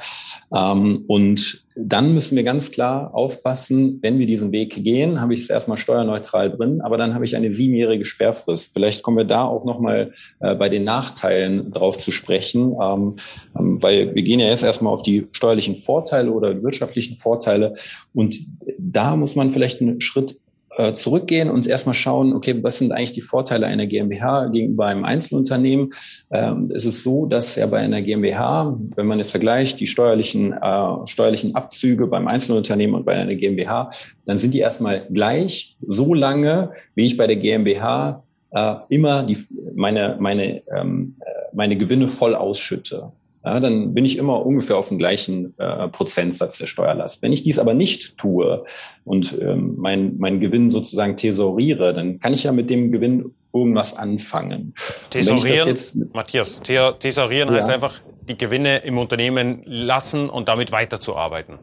Ähm, 0.53 1.03
und 1.07 1.65
dann 1.79 2.13
müssen 2.13 2.35
wir 2.35 2.43
ganz 2.43 2.71
klar 2.71 3.13
aufpassen, 3.13 3.99
wenn 4.01 4.17
wir 4.17 4.25
diesen 4.25 4.51
Weg 4.51 4.83
gehen, 4.83 5.21
habe 5.21 5.35
ich 5.35 5.41
es 5.41 5.49
erstmal 5.49 5.77
steuerneutral 5.77 6.49
drin, 6.49 6.81
aber 6.81 6.97
dann 6.97 7.13
habe 7.13 7.23
ich 7.23 7.35
eine 7.35 7.51
siebenjährige 7.51 8.03
Sperrfrist. 8.03 8.73
Vielleicht 8.73 9.03
kommen 9.03 9.17
wir 9.17 9.25
da 9.25 9.43
auch 9.43 9.63
nochmal 9.63 10.11
äh, 10.39 10.55
bei 10.55 10.69
den 10.69 10.85
Nachteilen 10.85 11.71
drauf 11.71 11.97
zu 11.99 12.09
sprechen, 12.09 12.75
ähm, 12.81 13.17
ähm, 13.57 13.81
weil 13.83 14.15
wir 14.15 14.23
gehen 14.23 14.39
ja 14.39 14.47
jetzt 14.47 14.63
erstmal 14.63 14.93
auf 14.93 15.03
die 15.03 15.27
steuerlichen 15.31 15.75
Vorteile 15.75 16.31
oder 16.31 16.63
wirtschaftlichen 16.63 17.17
Vorteile 17.17 17.73
und 18.13 18.35
da 18.79 19.15
muss 19.15 19.35
man 19.35 19.53
vielleicht 19.53 19.81
einen 19.81 20.01
Schritt 20.01 20.39
äh, 20.77 20.93
zurückgehen 20.93 21.49
und 21.49 21.65
erstmal 21.65 21.95
schauen, 21.95 22.33
okay, 22.33 22.55
was 22.61 22.77
sind 22.77 22.91
eigentlich 22.91 23.13
die 23.13 23.21
Vorteile 23.21 23.65
einer 23.65 23.87
GmbH 23.87 24.47
gegenüber 24.47 24.85
einem 24.85 25.05
Einzelunternehmen? 25.05 25.93
Ähm, 26.31 26.71
es 26.73 26.85
ist 26.85 27.03
so, 27.03 27.25
dass 27.25 27.55
ja 27.55 27.65
bei 27.65 27.79
einer 27.79 28.01
GmbH, 28.01 28.77
wenn 28.95 29.07
man 29.07 29.19
es 29.19 29.31
vergleicht, 29.31 29.79
die 29.79 29.87
steuerlichen, 29.87 30.53
äh, 30.53 31.07
steuerlichen 31.07 31.55
Abzüge 31.55 32.07
beim 32.07 32.27
Einzelunternehmen 32.27 32.95
und 32.95 33.05
bei 33.05 33.13
einer 33.15 33.35
GmbH, 33.35 33.91
dann 34.25 34.37
sind 34.37 34.53
die 34.53 34.59
erstmal 34.59 35.07
gleich, 35.11 35.77
so 35.87 36.13
lange, 36.13 36.71
wie 36.95 37.05
ich 37.05 37.17
bei 37.17 37.27
der 37.27 37.37
GmbH 37.37 38.23
äh, 38.51 38.75
immer 38.89 39.23
die, 39.23 39.37
meine, 39.75 40.17
meine, 40.19 40.61
ähm, 40.75 41.15
äh, 41.21 41.55
meine 41.55 41.77
Gewinne 41.77 42.07
voll 42.07 42.35
ausschütte 42.35 43.11
ja, 43.43 43.59
dann 43.59 43.93
bin 43.93 44.03
ich 44.03 44.17
immer 44.17 44.45
ungefähr 44.45 44.77
auf 44.77 44.89
dem 44.89 44.97
gleichen 44.97 45.53
äh, 45.57 45.87
Prozentsatz 45.87 46.57
der 46.57 46.65
Steuerlast. 46.65 47.21
Wenn 47.21 47.31
ich 47.31 47.43
dies 47.43 47.59
aber 47.59 47.73
nicht 47.73 48.17
tue 48.17 48.65
und 49.05 49.37
ähm, 49.41 49.75
mein, 49.77 50.17
mein 50.17 50.39
Gewinn 50.39 50.69
sozusagen 50.69 51.17
tesoriere, 51.17 51.93
dann 51.93 52.19
kann 52.19 52.33
ich 52.33 52.43
ja 52.43 52.51
mit 52.51 52.69
dem 52.69 52.91
Gewinn 52.91 53.33
irgendwas 53.53 53.95
anfangen. 53.95 54.73
Tesorieren, 55.09 55.67
jetzt, 55.67 55.95
Matthias, 56.13 56.59
tesorieren 56.61 57.49
ja. 57.49 57.55
heißt 57.55 57.69
einfach 57.69 58.01
die 58.27 58.37
Gewinne 58.37 58.79
im 58.79 58.97
Unternehmen 58.97 59.61
lassen 59.65 60.29
und 60.29 60.49
damit 60.49 60.71
weiterzuarbeiten. 60.71 61.59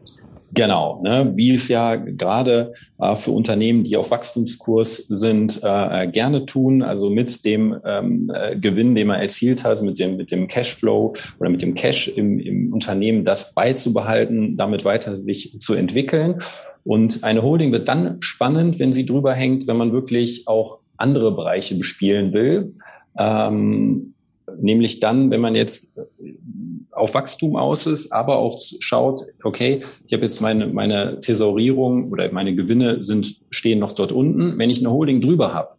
Genau, 0.55 1.01
ne, 1.03 1.33
wie 1.35 1.51
es 1.51 1.67
ja 1.67 1.97
gerade 1.97 2.71
äh, 2.97 3.17
für 3.17 3.31
Unternehmen, 3.31 3.83
die 3.83 3.97
auf 3.97 4.09
Wachstumskurs 4.09 4.95
sind, 5.09 5.59
äh, 5.61 6.07
gerne 6.07 6.45
tun, 6.45 6.81
also 6.81 7.09
mit 7.09 7.43
dem 7.43 7.75
ähm, 7.85 8.31
äh, 8.33 8.55
Gewinn, 8.57 8.95
den 8.95 9.07
man 9.07 9.19
erzielt 9.19 9.65
hat, 9.65 9.81
mit 9.81 9.99
dem, 9.99 10.15
mit 10.15 10.31
dem 10.31 10.47
Cashflow 10.47 11.13
oder 11.39 11.49
mit 11.49 11.61
dem 11.61 11.75
Cash 11.75 12.07
im, 12.07 12.39
im 12.39 12.73
Unternehmen, 12.73 13.25
das 13.25 13.53
beizubehalten, 13.53 14.55
damit 14.55 14.85
weiter 14.85 15.17
sich 15.17 15.59
zu 15.59 15.73
entwickeln. 15.73 16.39
Und 16.85 17.25
eine 17.25 17.43
Holding 17.43 17.73
wird 17.73 17.89
dann 17.89 18.21
spannend, 18.21 18.79
wenn 18.79 18.93
sie 18.93 19.05
drüber 19.05 19.33
hängt, 19.33 19.67
wenn 19.67 19.75
man 19.75 19.91
wirklich 19.91 20.47
auch 20.47 20.79
andere 20.95 21.35
Bereiche 21.35 21.75
bespielen 21.75 22.31
will. 22.31 22.75
Ähm, 23.19 24.13
nämlich 24.57 25.01
dann, 25.01 25.31
wenn 25.31 25.41
man 25.41 25.55
jetzt 25.55 25.91
auf 26.95 27.13
Wachstum 27.13 27.55
aus 27.55 27.85
ist, 27.87 28.11
aber 28.11 28.37
auch 28.37 28.59
schaut, 28.79 29.21
okay, 29.43 29.81
ich 30.07 30.13
habe 30.13 30.23
jetzt 30.23 30.41
meine, 30.41 30.67
meine 30.67 31.19
Thesaurierung 31.19 32.11
oder 32.11 32.31
meine 32.31 32.55
Gewinne 32.55 33.03
sind, 33.03 33.35
stehen 33.49 33.79
noch 33.79 33.93
dort 33.93 34.11
unten. 34.11 34.57
Wenn 34.57 34.69
ich 34.69 34.79
eine 34.79 34.91
Holding 34.91 35.21
drüber 35.21 35.53
habe 35.53 35.75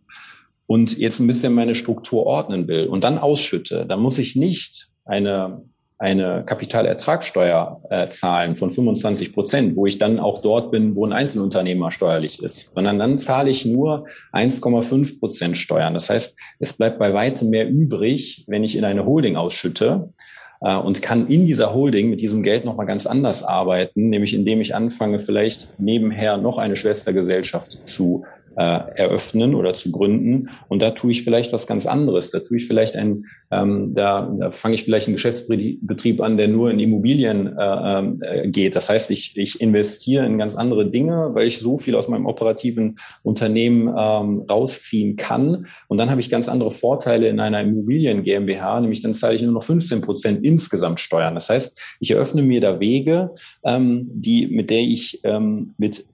und 0.67 0.97
jetzt 0.99 1.21
ein 1.21 1.27
bisschen 1.27 1.55
meine 1.55 1.75
Struktur 1.75 2.27
ordnen 2.27 2.69
will 2.69 2.87
und 2.87 3.05
dann 3.05 3.19
ausschütte, 3.19 3.87
dann 3.87 4.01
muss 4.01 4.19
ich 4.19 4.37
nicht 4.37 4.89
eine 5.05 5.63
eine 5.99 6.45
Kapitalertragssteuer 6.45 7.81
äh, 7.89 8.09
zahlen 8.09 8.55
von 8.55 8.71
25 8.71 9.33
Prozent, 9.33 9.77
wo 9.77 9.87
ich 9.87 9.97
dann 9.97 10.19
auch 10.19 10.43
dort 10.43 10.71
bin, 10.71 10.95
wo 10.95 11.07
ein 11.07 11.13
Einzelunternehmer 11.13 11.91
steuerlich 11.91 12.43
ist, 12.43 12.71
sondern 12.71 12.99
dann 12.99 13.19
zahle 13.19 13.49
ich 13.49 13.65
nur 13.65 14.07
1,5 14.33 15.19
Prozent 15.19 15.57
Steuern. 15.57 15.95
Das 15.95 16.11
heißt, 16.11 16.39
es 16.59 16.75
bleibt 16.75 16.99
bei 16.99 17.15
weitem 17.15 17.49
mehr 17.49 17.69
übrig, 17.69 18.45
wenn 18.47 18.63
ich 18.63 18.77
in 18.77 18.85
eine 18.85 19.07
Holding 19.07 19.37
ausschütte 19.37 20.13
und 20.61 21.03
kann 21.03 21.29
in 21.29 21.47
dieser 21.47 21.75
Holding 21.75 22.11
mit 22.11 22.21
diesem 22.21 22.43
Geld 22.43 22.65
nochmal 22.65 22.87
ganz 22.87 23.07
anders 23.07 23.43
arbeiten, 23.43 24.09
nämlich 24.09 24.35
indem 24.35 24.61
ich 24.61 24.75
anfange, 24.75 25.21
vielleicht 25.21 25.79
nebenher 25.79 26.37
noch 26.39 26.59
eine 26.59 26.77
Schwestergesellschaft 26.77 27.89
zu 27.89 28.25
äh, 28.57 28.63
eröffnen 28.95 29.55
oder 29.55 29.75
zu 29.75 29.93
gründen. 29.93 30.49
Und 30.69 30.83
da 30.83 30.91
tue 30.91 31.11
ich 31.11 31.25
vielleicht 31.25 31.53
was 31.53 31.67
ganz 31.67 31.87
anderes. 31.87 32.31
Da 32.31 32.41
tue 32.41 32.57
ich 32.57 32.67
vielleicht 32.67 32.97
ein, 32.97 33.27
ähm, 33.51 33.95
da, 33.95 34.35
da 34.39 34.51
fange 34.51 34.75
ich 34.75 34.85
vielleicht 34.85 35.09
einen 35.09 35.17
Geschäftsbetrieb 35.17 36.21
an, 36.21 36.37
der 36.37 36.49
nur 36.49 36.71
in 36.71 36.81
Immobilien 36.81 37.57
äh, 37.57 38.01
äh, 38.01 38.49
geht. 38.49 38.75
Das 38.75 38.89
heißt, 38.89 39.11
ich, 39.11 39.37
ich 39.37 39.61
investiere 39.61 40.27
in 40.27 40.39
ganz 40.39 40.57
andere 40.57 40.89
Dinge, 40.89 41.31
weil 41.35 41.47
ich 41.47 41.59
so 41.59 41.77
viel 41.77 41.95
aus 41.95 42.09
meinem 42.09 42.27
operativen 42.27 42.99
Unternehmen 43.23 43.89
ähm, 43.89 44.45
rausziehen 44.49 45.17
kann. 45.17 45.67
Und 45.89 45.99
dann 45.99 46.11
habe 46.11 46.21
ich 46.21 46.31
ganz 46.31 46.49
andere 46.49 46.71
Vorteile 46.71 47.29
in 47.29 47.41
einer 47.41 47.61
Immobilien 47.61 48.23
GmbH, 48.23 48.81
nämlich 48.81 49.03
dann 49.03 49.15
zahle 49.15 49.37
ich 49.37 49.43
nur 49.43 49.53
noch 49.53 49.65
15 49.65 50.01
Prozent 50.01 50.45
insgesamt 50.45 51.01
Steuern. 51.01 51.35
Das 51.35 51.51
heißt, 51.51 51.81
ich 52.01 52.11
eröffne 52.11 52.43
mir 52.43 52.61
da 52.61 52.81
Wege, 52.81 53.35
ähm, 53.65 54.09
die, 54.13 54.47
mit 54.47 54.71
der 54.71 54.81
ich 54.81 55.21
ähm, 55.25 55.75
mit 55.77 56.07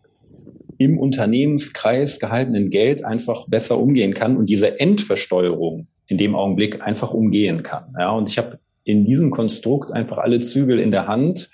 im 0.82 0.98
Unternehmenskreis 0.98 2.18
gehaltenen 2.18 2.70
Geld 2.70 3.04
einfach 3.04 3.46
besser 3.46 3.78
umgehen 3.78 4.14
kann 4.14 4.36
und 4.36 4.48
diese 4.48 4.80
Endversteuerung 4.80 5.86
in 6.08 6.18
dem 6.18 6.34
Augenblick 6.34 6.82
einfach 6.82 7.12
umgehen 7.12 7.62
kann. 7.62 7.94
Ja, 7.98 8.10
und 8.10 8.28
ich 8.28 8.36
habe 8.36 8.58
in 8.84 9.04
diesem 9.04 9.30
Konstrukt 9.30 9.92
einfach 9.92 10.18
alle 10.18 10.40
Zügel 10.40 10.80
in 10.80 10.90
der 10.90 11.06
Hand, 11.06 11.50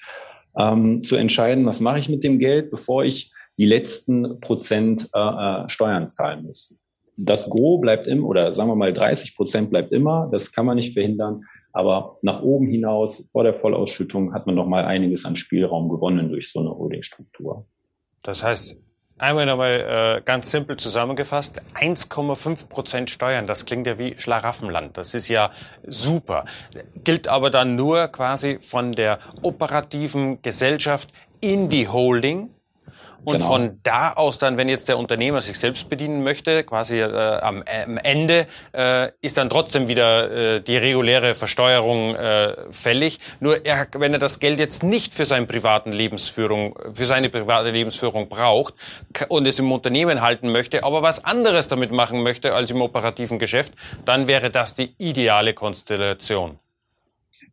ähm, 0.56 1.02
zu 1.02 1.16
entscheiden, 1.16 1.66
was 1.66 1.80
mache 1.80 1.99
ich 1.99 2.08
mit 2.08 2.25
dem 2.25 2.38
Geld, 2.38 2.70
bevor 2.70 3.04
ich 3.04 3.30
die 3.58 3.66
letzten 3.66 4.40
Prozent 4.40 5.08
äh, 5.14 5.18
äh 5.18 5.68
Steuern 5.68 6.08
zahlen 6.08 6.44
muss. 6.44 6.78
Das 7.16 7.50
Gros 7.50 7.80
bleibt 7.80 8.06
immer, 8.06 8.26
oder 8.26 8.54
sagen 8.54 8.70
wir 8.70 8.76
mal 8.76 8.92
30 8.92 9.37
Prozent 9.37 9.70
bleibt 9.70 9.92
immer, 9.92 10.28
das 10.32 10.52
kann 10.52 10.64
man 10.64 10.76
nicht 10.76 10.94
verhindern. 10.94 11.44
Aber 11.73 12.18
nach 12.23 12.42
oben 12.42 12.68
hinaus, 12.68 13.28
vor 13.30 13.44
der 13.44 13.54
Vollausschüttung, 13.54 14.32
hat 14.32 14.47
man 14.47 14.54
noch 14.54 14.66
mal 14.66 14.85
einiges 14.85 15.25
an 15.25 15.37
Spielraum 15.37 15.88
gewonnen 15.88 16.30
durch 16.30 16.50
so 16.50 16.61
eine 16.61 16.70
Holdingstruktur. 16.70 17.66
Das 18.23 18.42
heißt, 18.42 18.78
Einmal 19.18 19.46
nochmal 19.46 20.18
äh, 20.18 20.22
ganz 20.25 20.50
simpel 20.50 20.76
zusammengefasst, 20.76 21.60
1,5 21.75 22.68
Prozent 22.68 23.10
Steuern, 23.10 23.48
das 23.48 23.66
klingt 23.66 23.88
ja 23.88 23.98
wie 23.98 24.16
Schlaraffenland, 24.16 24.96
das 24.96 25.12
ist 25.14 25.26
ja 25.26 25.50
super. 25.84 26.44
Gilt 27.02 27.26
aber 27.26 27.50
dann 27.50 27.75
nur 27.75 28.06
quasi 28.08 28.58
von 28.60 28.92
der 28.92 29.18
operativen 29.42 30.40
Gesellschaft 30.42 31.10
in 31.40 31.68
die 31.68 31.88
Holding 31.88 32.50
und 33.25 33.38
genau. 33.38 33.46
von 33.46 33.80
da 33.82 34.12
aus 34.12 34.38
dann, 34.38 34.56
wenn 34.56 34.68
jetzt 34.68 34.88
der 34.88 34.98
Unternehmer 34.98 35.42
sich 35.42 35.58
selbst 35.58 35.88
bedienen 35.88 36.22
möchte, 36.22 36.64
quasi 36.64 37.00
äh, 37.00 37.40
am, 37.40 37.62
äh, 37.62 37.84
am 37.84 37.98
Ende, 37.98 38.46
äh, 38.72 39.10
ist 39.20 39.37
dann 39.37 39.48
trotzdem 39.50 39.88
wieder 39.88 40.30
äh, 40.56 40.60
die 40.60 40.76
reguläre 40.76 41.34
Versteuerung 41.34 42.14
äh, 42.14 42.54
fällig. 42.70 43.18
Nur 43.40 43.64
er, 43.64 43.87
wenn 43.96 44.12
er 44.12 44.18
das 44.18 44.40
Geld 44.40 44.58
jetzt 44.58 44.82
nicht 44.82 45.14
für 45.14 45.25
seine 45.25 45.46
privaten 45.46 45.92
Lebensführung, 45.92 46.78
für 46.92 47.04
seine 47.04 47.30
private 47.30 47.70
Lebensführung 47.70 48.28
braucht 48.28 48.75
und 49.28 49.46
es 49.46 49.58
im 49.58 49.70
Unternehmen 49.72 50.20
halten 50.20 50.50
möchte, 50.52 50.84
aber 50.84 51.02
was 51.02 51.25
anderes 51.25 51.68
damit 51.68 51.90
machen 51.92 52.22
möchte 52.22 52.54
als 52.54 52.70
im 52.70 52.82
operativen 52.82 53.38
Geschäft, 53.38 53.75
dann 54.04 54.28
wäre 54.28 54.50
das 54.50 54.75
die 54.75 54.94
ideale 54.98 55.54
Konstellation. 55.54 56.58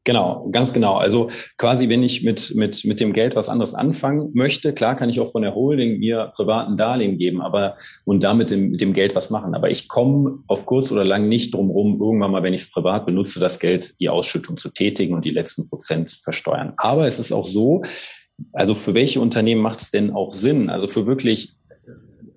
Genau, 0.05 0.47
ganz 0.51 0.71
genau. 0.71 0.97
Also 0.97 1.29
quasi, 1.57 1.89
wenn 1.89 2.03
ich 2.03 2.23
mit, 2.23 2.53
mit, 2.53 2.85
mit 2.85 2.99
dem 2.99 3.11
Geld 3.11 3.35
was 3.35 3.49
anderes 3.49 3.73
anfangen 3.73 4.29
möchte, 4.35 4.71
klar 4.71 4.95
kann 4.95 5.09
ich 5.09 5.19
auch 5.19 5.31
von 5.31 5.41
der 5.41 5.55
Holding 5.55 5.97
mir 5.97 6.31
privaten 6.35 6.77
Darlehen 6.77 7.17
geben, 7.17 7.41
aber 7.41 7.77
und 8.05 8.21
damit 8.21 8.51
dem, 8.51 8.69
mit 8.69 8.81
dem 8.81 8.93
Geld 8.93 9.15
was 9.15 9.31
machen. 9.31 9.55
Aber 9.55 9.71
ich 9.71 9.87
komme 9.87 10.43
auf 10.47 10.67
kurz 10.67 10.91
oder 10.91 11.03
lang 11.03 11.27
nicht 11.27 11.55
drum 11.55 11.71
rum, 11.71 11.99
irgendwann 11.99 12.29
mal, 12.29 12.43
wenn 12.43 12.53
ich 12.53 12.61
es 12.61 12.71
privat 12.71 13.07
benutze, 13.07 13.39
das 13.39 13.59
Geld, 13.59 13.95
die 13.99 14.09
Ausschüttung 14.09 14.57
zu 14.57 14.69
tätigen 14.69 15.15
und 15.15 15.25
die 15.25 15.31
letzten 15.31 15.67
Prozent 15.67 16.11
versteuern. 16.23 16.73
Aber 16.77 17.07
es 17.07 17.17
ist 17.17 17.31
auch 17.31 17.45
so, 17.45 17.81
also 18.53 18.75
für 18.75 18.93
welche 18.93 19.19
Unternehmen 19.19 19.61
macht 19.61 19.79
es 19.79 19.89
denn 19.89 20.11
auch 20.11 20.33
Sinn? 20.33 20.69
Also 20.69 20.87
für 20.87 21.07
wirklich 21.07 21.55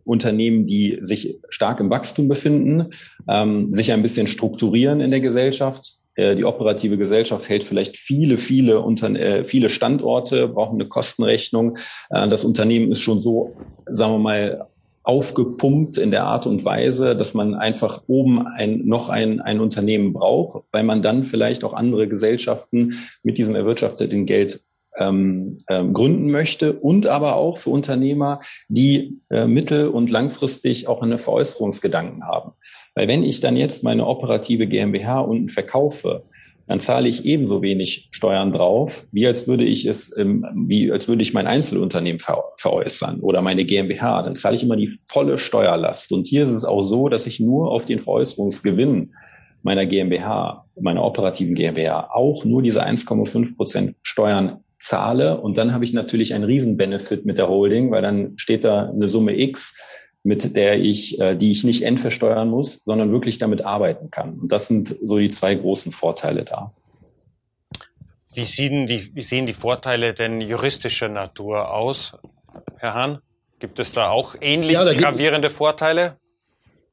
Unternehmen, 0.05 0.65
die 0.65 0.97
sich 1.03 1.39
stark 1.51 1.81
im 1.81 1.91
Wachstum 1.91 2.29
befinden, 2.29 2.95
ähm, 3.29 3.75
sich 3.75 3.93
ein 3.93 4.01
bisschen 4.01 4.27
strukturieren 4.27 5.03
in 5.03 5.11
der 5.11 5.21
Gesellschaft, 5.21 5.99
die 6.35 6.45
operative 6.45 6.99
Gesellschaft 6.99 7.49
hält 7.49 7.65
vielleicht 7.65 7.97
viele, 7.97 8.39
viele, 8.39 8.81
Unter 8.81 9.11
äh, 9.11 9.45
viele 9.45 9.69
Standorte, 9.69 10.49
braucht 10.49 10.73
eine 10.73 10.87
Kostenrechnung. 10.87 11.79
Äh, 12.11 12.29
das 12.29 12.45
Unternehmen 12.45 12.91
ist 12.91 13.01
schon 13.01 13.21
so, 13.21 13.57
sagen 13.87 14.15
wir 14.15 14.19
mal, 14.19 14.67
aufgepumpt 15.09 15.97
in 15.97 16.11
der 16.11 16.25
Art 16.25 16.47
und 16.47 16.67
Weise, 16.67 17.17
dass 17.17 17.33
man 17.33 17.55
einfach 17.55 18.03
oben 18.09 18.47
ein, 18.47 18.85
noch 18.85 19.09
ein, 19.09 19.41
ein 19.41 19.59
Unternehmen 19.59 20.13
braucht, 20.13 20.65
weil 20.71 20.83
man 20.83 21.01
dann 21.01 21.25
vielleicht 21.25 21.65
auch 21.65 21.73
andere 21.73 22.09
Gesellschaften 22.09 22.99
mit 23.23 23.39
diesem 23.39 23.55
erwirtschafteten 23.55 24.27
Geld 24.27 24.61
ähm, 24.99 25.61
ähm, 25.69 25.95
gründen 25.95 26.31
möchte 26.31 26.75
und 26.75 27.07
aber 27.07 27.37
auch 27.37 27.57
für 27.59 27.71
Unternehmer, 27.71 28.41
die 28.69 29.21
äh, 29.31 29.47
mittel- 29.47 29.89
und 29.89 30.11
langfristig 30.11 30.89
auch 30.89 31.01
eine 31.01 31.19
Veräußerungsgedanken 31.19 32.25
haben. 32.27 32.53
Weil 32.99 33.07
wenn 33.07 33.23
ich 33.23 33.39
dann 33.39 33.57
jetzt 33.57 33.85
meine 33.85 34.09
operative 34.09 34.67
GmbH 34.67 35.21
unten 35.21 35.49
verkaufe, 35.49 36.25
dann 36.67 36.81
zahle 36.81 37.09
ich 37.09 37.25
ebenso 37.25 37.63
wenig 37.63 38.09
Steuern 38.11 38.51
drauf, 38.51 39.07
wie 39.13 39.25
als 39.25 39.47
würde 39.47 39.65
ich 39.65 39.87
es, 39.87 40.13
wie 40.17 40.91
als 40.91 41.07
würde 41.07 41.23
ich 41.23 41.33
mein 41.33 41.47
Einzelunternehmen 41.47 42.19
ver 42.19 42.43
veräußern 42.57 43.21
oder 43.21 43.41
meine 43.41 43.65
GmbH. 43.65 44.23
Dann 44.23 44.35
zahle 44.35 44.57
ich 44.57 44.65
immer 44.65 44.75
die 44.75 44.91
volle 45.07 45.39
Steuerlast. 45.39 46.11
Und 46.11 46.27
hier 46.27 46.43
ist 46.43 46.51
es 46.51 46.65
auch 46.65 46.83
so, 46.83 47.09
dass 47.09 47.29
ich 47.29 47.39
nur 47.39 47.71
auf 47.71 47.85
den 47.85 48.01
Veräußerungsgewinn 48.01 49.15
meiner 49.63 49.87
GmbH, 49.87 50.67
meiner 50.81 51.05
operativen 51.05 51.55
GmbH, 51.55 52.11
auch 52.13 52.45
nur 52.45 52.63
diese 52.63 52.85
1,5 52.85 53.57
Prozent 53.57 53.95
Steuern 54.03 54.65
zahle. 54.81 55.41
Und 55.41 55.57
dann 55.57 55.73
habe 55.73 55.85
ich 55.85 55.93
natürlich 55.93 56.35
einen 56.35 56.45
Riesenbenefit 56.45 57.25
mit 57.25 57.39
der 57.39 57.49
Holding, 57.49 57.93
weil 57.93 58.03
dann 58.03 58.33
steht 58.35 58.65
da 58.65 58.91
eine 58.91 59.07
Summe 59.07 59.41
X, 59.41 59.77
mit 60.23 60.57
der 60.57 60.79
ich, 60.79 61.21
äh, 61.21 61.37
die 61.37 61.53
ich 61.53 61.65
nicht 61.65 61.83
endversteuern 61.83 62.49
muss, 62.49 62.83
sondern 62.85 63.13
wirklich 63.13 63.39
damit 63.39 63.65
arbeiten 63.65 64.11
kann. 64.11 64.39
Und 64.41 64.53
das 64.53 64.67
sind 64.67 64.97
so 65.03 65.19
die 65.19 65.29
zwei 65.29 65.55
großen 65.55 65.93
Vorteile 65.93 66.45
da. 66.45 66.73
Wie 68.35 68.45
sehen 68.45 68.87
die, 68.87 69.15
wie 69.15 69.23
sehen 69.23 69.47
die 69.47 69.53
Vorteile 69.53 70.15
denn 70.15 70.41
juristischer 70.41 71.09
Natur 71.09 71.73
aus, 71.73 72.13
Herr 72.77 72.95
Hahn? 72.95 73.19
Gibt 73.59 73.79
es 73.79 73.93
da 73.93 74.11
auch 74.11 74.37
ähnlich 74.41 74.75
ja, 74.75 74.93
gravierende 74.93 75.51
Vorteile? 75.51 76.19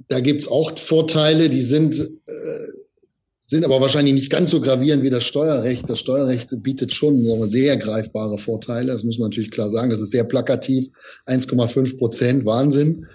Da 0.08 0.20
gibt's 0.20 0.48
auch 0.48 0.78
Vorteile, 0.78 1.50
die 1.50 1.62
sind, 1.62 2.00
äh, 2.00 2.32
sind 3.48 3.64
aber 3.64 3.80
wahrscheinlich 3.80 4.14
nicht 4.14 4.32
ganz 4.32 4.50
so 4.50 4.60
gravierend 4.60 5.04
wie 5.04 5.10
das 5.10 5.24
Steuerrecht. 5.24 5.90
Das 5.90 6.00
Steuerrecht 6.00 6.50
bietet 6.64 6.94
schon 6.94 7.16
wir, 7.24 7.46
sehr 7.46 7.78
greifbare 7.78 8.38
Vorteile. 8.38 8.92
Das 8.92 9.04
muss 9.04 9.20
man 9.20 9.30
natürlich 9.30 9.52
klar 9.52 9.70
sagen. 9.70 9.90
Das 9.90 10.02
ist 10.02 10.12
sehr 10.12 10.24
plakativ. 10.24 10.88
1,5 11.28 11.98
Prozent, 11.98 12.46
Wahnsinn. 12.46 13.06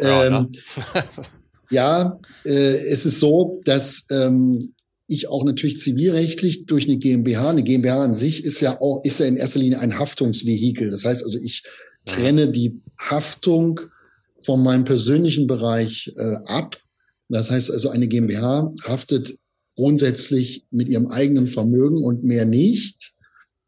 Ja, 0.00 0.24
ähm, 0.24 0.32
ne? 0.32 1.04
ja 1.70 2.20
äh, 2.44 2.88
es 2.88 3.06
ist 3.06 3.20
so, 3.20 3.60
dass 3.64 4.04
ähm, 4.10 4.74
ich 5.06 5.28
auch 5.28 5.44
natürlich 5.44 5.78
zivilrechtlich 5.78 6.66
durch 6.66 6.86
eine 6.86 6.98
GmbH, 6.98 7.50
eine 7.50 7.62
GmbH 7.62 8.04
an 8.04 8.14
sich 8.14 8.44
ist 8.44 8.60
ja 8.60 8.80
auch, 8.80 9.02
ist 9.04 9.20
ja 9.20 9.26
in 9.26 9.36
erster 9.36 9.60
Linie 9.60 9.80
ein 9.80 9.98
Haftungsvehikel. 9.98 10.90
Das 10.90 11.04
heißt 11.04 11.24
also, 11.24 11.38
ich 11.40 11.62
trenne 12.04 12.48
die 12.48 12.80
Haftung 12.98 13.80
von 14.38 14.62
meinem 14.62 14.84
persönlichen 14.84 15.46
Bereich 15.46 16.12
äh, 16.16 16.36
ab. 16.46 16.76
Das 17.28 17.50
heißt 17.50 17.70
also, 17.70 17.90
eine 17.90 18.08
GmbH 18.08 18.72
haftet 18.84 19.38
grundsätzlich 19.78 20.64
mit 20.72 20.88
ihrem 20.88 21.06
eigenen 21.06 21.46
Vermögen 21.46 22.02
und 22.02 22.24
mehr 22.24 22.44
nicht. 22.44 23.12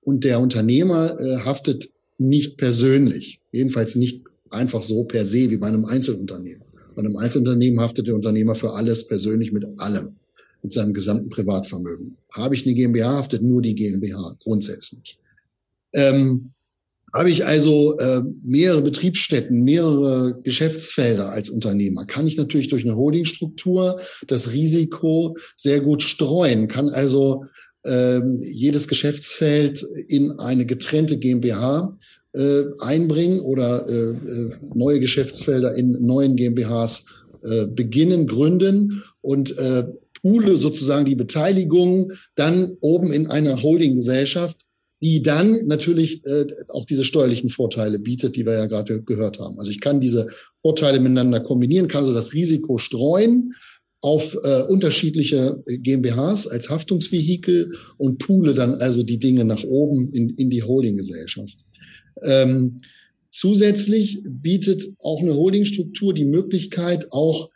Und 0.01 0.25
der 0.25 0.41
Unternehmer 0.41 1.21
äh, 1.21 1.37
haftet 1.45 1.89
nicht 2.19 2.57
persönlich, 2.57 3.39
jedenfalls 3.53 3.95
nicht 3.95 4.25
einfach 4.51 4.83
so 4.83 5.05
per 5.05 5.25
se 5.25 5.51
wie 5.51 5.57
bei 5.57 5.69
einem 5.69 5.85
Einzelunternehmen. 5.85 6.65
Bei 6.97 7.03
einem 7.03 7.17
Einzelunternehmen 7.17 7.79
haftet 7.79 8.09
der 8.09 8.17
Unternehmer 8.17 8.57
für 8.57 8.73
alles 8.73 9.07
persönlich 9.07 9.53
mit 9.53 9.65
allem, 9.79 10.17
mit 10.65 10.73
seinem 10.73 10.95
gesamten 10.95 11.29
Privatvermögen. 11.29 12.17
Habe 12.33 12.57
ich 12.57 12.67
eine 12.67 12.75
GmbH, 12.75 13.19
haftet 13.19 13.43
nur 13.43 13.63
die 13.63 13.77
GmbH 13.77 14.37
grundsätzlich. 14.41 15.17
Ähm, 15.95 16.51
habe 17.13 17.31
ich 17.31 17.45
also 17.45 17.97
äh, 17.99 18.23
mehrere 18.43 18.83
Betriebsstätten, 18.83 19.63
mehrere 19.63 20.41
Geschäftsfelder 20.43 21.31
als 21.31 21.51
Unternehmer, 21.51 22.05
kann 22.05 22.27
ich 22.27 22.37
natürlich 22.37 22.69
durch 22.69 22.85
eine 22.85 22.97
Holdingstruktur 22.97 24.01
das 24.27 24.53
Risiko 24.53 25.37
sehr 25.57 25.81
gut 25.81 26.03
streuen, 26.03 26.69
kann 26.69 26.89
also 26.89 27.45
äh, 27.85 28.21
jedes 28.41 28.89
Geschäftsfeld 28.89 29.87
in 30.09 30.39
eine 30.39 30.67
getrennte 30.67 31.19
GmbH 31.19 31.97
äh, 32.33 32.65
einbringen 32.81 33.41
oder 33.41 33.89
äh, 33.89 34.11
äh, 34.11 34.51
neue 34.75 35.01
Geschäftsfelder 35.01 35.75
in 35.75 35.93
neuen 36.05 36.37
GmbHs 36.37 37.07
äh, 37.43 37.67
beginnen, 37.67 38.27
gründen 38.27 39.03
und 39.21 39.57
äh, 39.59 39.85
poole 40.23 40.57
sozusagen 40.57 41.07
die 41.07 41.15
Beteiligung 41.15 42.13
dann 42.35 42.77
oben 42.81 43.13
in 43.13 43.27
einer 43.29 43.63
Holdinggesellschaft 43.63 44.59
die 45.03 45.23
dann 45.23 45.67
natürlich 45.67 46.25
äh, 46.27 46.47
auch 46.69 46.85
diese 46.85 47.05
steuerlichen 47.05 47.49
Vorteile 47.49 47.99
bietet, 47.99 48.37
die 48.37 48.45
wir 48.45 48.53
ja 48.53 48.67
gerade 48.67 49.03
gehört 49.03 49.39
haben. 49.39 49.59
Also 49.59 49.71
ich 49.71 49.81
kann 49.81 50.01
diese 50.01 50.29
Vorteile 50.59 51.01
miteinander 51.01 51.41
kombinieren, 51.41 51.89
kann 51.89 52.03
also 52.03 52.13
das 52.13 52.35
Risiko 52.35 52.79
streuen 52.79 53.55
auf 54.03 54.37
äh, 54.43 54.63
unterschiedliche 54.63 55.63
GmbHs 55.67 56.47
als 56.47 56.71
Haftungsvehikel 56.71 57.73
und 57.99 58.19
poole 58.19 58.55
dann 58.55 58.75
also 58.75 59.03
die 59.03 59.19
Dinge 59.19 59.45
nach 59.45 59.63
oben 59.65 60.13
in, 60.13 60.31
in 60.31 60.51
die 60.51 60.63
Holdinggesellschaft. 60.63 61.59
Ähm, 62.23 62.81
zusätzlich 63.31 64.23
bietet 64.31 64.83
auch 64.99 65.21
eine 65.21 65.35
Holdingstruktur 65.35 66.15
die 66.15 66.25
Möglichkeit, 66.25 67.13
auch 67.13 67.51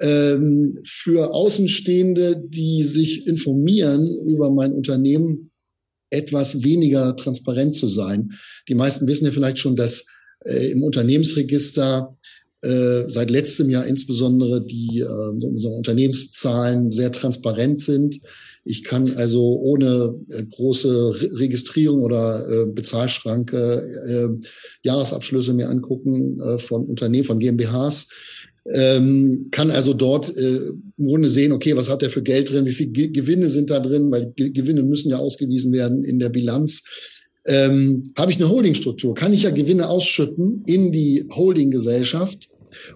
ähm, 0.00 0.78
für 0.84 1.34
Außenstehende, 1.34 2.44
die 2.48 2.82
sich 2.84 3.26
informieren 3.26 4.08
über 4.26 4.50
mein 4.50 4.72
Unternehmen, 4.72 5.47
etwas 6.10 6.62
weniger 6.62 7.16
transparent 7.16 7.74
zu 7.74 7.86
sein. 7.86 8.32
Die 8.68 8.74
meisten 8.74 9.06
wissen 9.06 9.26
ja 9.26 9.32
vielleicht 9.32 9.58
schon, 9.58 9.76
dass 9.76 10.06
äh, 10.44 10.70
im 10.70 10.82
Unternehmensregister 10.82 12.16
äh, 12.60 13.08
seit 13.08 13.30
letztem 13.30 13.70
Jahr 13.70 13.86
insbesondere 13.86 14.64
die 14.64 15.00
äh, 15.00 15.06
unsere 15.06 15.74
Unternehmenszahlen 15.74 16.90
sehr 16.90 17.12
transparent 17.12 17.80
sind. 17.80 18.18
Ich 18.64 18.82
kann 18.82 19.12
also 19.12 19.60
ohne 19.60 20.14
äh, 20.28 20.42
große 20.44 21.22
Re 21.22 21.38
Registrierung 21.38 22.02
oder 22.02 22.48
äh, 22.50 22.66
Bezahlschranke 22.66 23.82
äh, 24.08 24.46
Jahresabschlüsse 24.82 25.54
mir 25.54 25.68
angucken 25.68 26.40
äh, 26.40 26.58
von 26.58 26.84
Unternehmen, 26.84 27.24
von 27.24 27.38
GmbHs 27.38 28.08
ähm, 28.72 29.48
kann 29.50 29.70
also 29.70 29.94
dort 29.94 30.34
äh, 30.36 30.58
im 30.96 31.06
Grunde 31.06 31.28
sehen, 31.28 31.52
okay, 31.52 31.76
was 31.76 31.88
hat 31.88 32.02
der 32.02 32.10
für 32.10 32.22
Geld 32.22 32.50
drin, 32.50 32.66
wie 32.66 32.72
viel 32.72 32.88
Ge 32.88 33.08
Gewinne 33.08 33.48
sind 33.48 33.70
da 33.70 33.80
drin, 33.80 34.10
weil 34.10 34.32
Ge 34.36 34.50
Gewinne 34.50 34.82
müssen 34.82 35.10
ja 35.10 35.18
ausgewiesen 35.18 35.72
werden 35.72 36.04
in 36.04 36.18
der 36.18 36.28
Bilanz. 36.28 36.84
Ähm, 37.46 38.12
Habe 38.16 38.30
ich 38.30 38.38
eine 38.38 38.50
Holdingstruktur, 38.50 39.14
kann 39.14 39.32
ich 39.32 39.44
ja 39.44 39.50
Gewinne 39.50 39.88
ausschütten 39.88 40.64
in 40.66 40.92
die 40.92 41.26
Holdinggesellschaft 41.30 42.48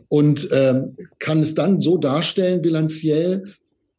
und 0.09 0.49
ähm, 0.53 0.97
kann 1.19 1.41
es 1.41 1.55
dann 1.55 1.81
so 1.81 1.97
darstellen, 1.97 2.61
bilanziell, 2.61 3.45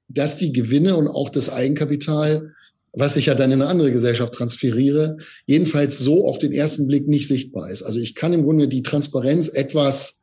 dass 0.08 0.38
die 0.38 0.54
Gewinne 0.54 0.96
und 0.96 1.08
auch 1.08 1.30
das 1.30 1.50
Eigenkapital, 1.50 2.52
was 2.92 3.16
ich 3.16 3.26
ja 3.26 3.36
dann 3.36 3.52
in 3.52 3.62
eine 3.62 3.70
andere 3.72 3.92
Gesellschaft 3.92 4.34
transferiere, 4.34 5.18
jedenfalls 5.48 5.98
so 5.98 6.28
auf 6.28 6.38
den 6.38 6.52
ersten 6.52 6.86
Blick 6.88 7.08
nicht 7.08 7.28
sichtbar 7.28 7.72
ist. 7.72 7.82
Also 7.82 8.00
ich 8.00 8.14
kann 8.14 8.34
im 8.34 8.44
Grunde 8.44 8.68
die 8.68 8.84
Transparenz 8.84 9.48
etwas 9.48 10.22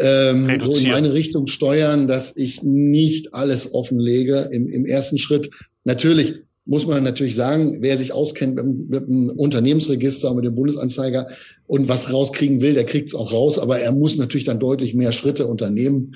ähm, 0.00 0.60
so 0.60 0.76
in 0.76 0.90
meine 0.90 1.14
Richtung 1.14 1.46
steuern, 1.46 2.06
dass 2.06 2.36
ich 2.36 2.62
nicht 2.62 3.34
alles 3.34 3.72
offenlege 3.72 4.48
im, 4.52 4.68
im 4.68 4.84
ersten 4.84 5.18
Schritt. 5.18 5.50
Natürlich 5.84 6.34
muss 6.66 6.86
man 6.86 7.04
natürlich 7.04 7.34
sagen, 7.34 7.78
wer 7.80 7.96
sich 7.96 8.12
auskennt 8.12 8.56
mit, 8.56 8.90
mit 8.90 9.08
dem 9.08 9.30
Unternehmensregister, 9.30 10.34
mit 10.34 10.44
dem 10.44 10.54
Bundesanzeiger 10.54 11.28
und 11.66 11.88
was 11.88 12.12
rauskriegen 12.12 12.60
will, 12.60 12.74
der 12.74 12.84
kriegt 12.84 13.08
es 13.08 13.14
auch 13.14 13.32
raus, 13.32 13.58
aber 13.58 13.78
er 13.78 13.92
muss 13.92 14.16
natürlich 14.16 14.46
dann 14.46 14.58
deutlich 14.58 14.94
mehr 14.94 15.12
Schritte 15.12 15.46
unternehmen. 15.46 16.12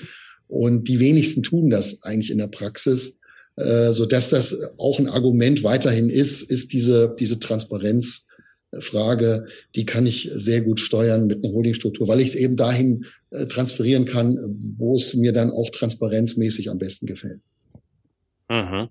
Und 0.48 0.88
die 0.88 0.98
wenigsten 0.98 1.44
tun 1.44 1.70
das 1.70 2.02
eigentlich 2.02 2.32
in 2.32 2.38
der 2.38 2.48
Praxis. 2.48 3.18
Äh, 3.56 3.92
so 3.92 4.06
dass 4.06 4.30
das 4.30 4.74
auch 4.78 4.98
ein 4.98 5.08
Argument 5.08 5.62
weiterhin 5.62 6.10
ist, 6.10 6.42
ist 6.42 6.72
diese, 6.72 7.14
diese 7.18 7.38
Transparenz 7.38 8.26
Frage, 8.78 9.46
die 9.74 9.84
kann 9.84 10.06
ich 10.06 10.30
sehr 10.32 10.60
gut 10.60 10.78
steuern 10.78 11.26
mit 11.26 11.44
einer 11.44 11.52
Holdingstruktur, 11.52 12.06
weil 12.08 12.20
ich 12.20 12.28
es 12.28 12.34
eben 12.36 12.56
dahin 12.56 13.06
äh, 13.30 13.46
transferieren 13.46 14.04
kann, 14.04 14.38
wo 14.78 14.94
es 14.94 15.14
mir 15.14 15.32
dann 15.32 15.50
auch 15.50 15.70
transparenzmäßig 15.70 16.70
am 16.70 16.78
besten 16.78 17.06
gefällt. 17.06 17.40
Mhm. 18.48 18.88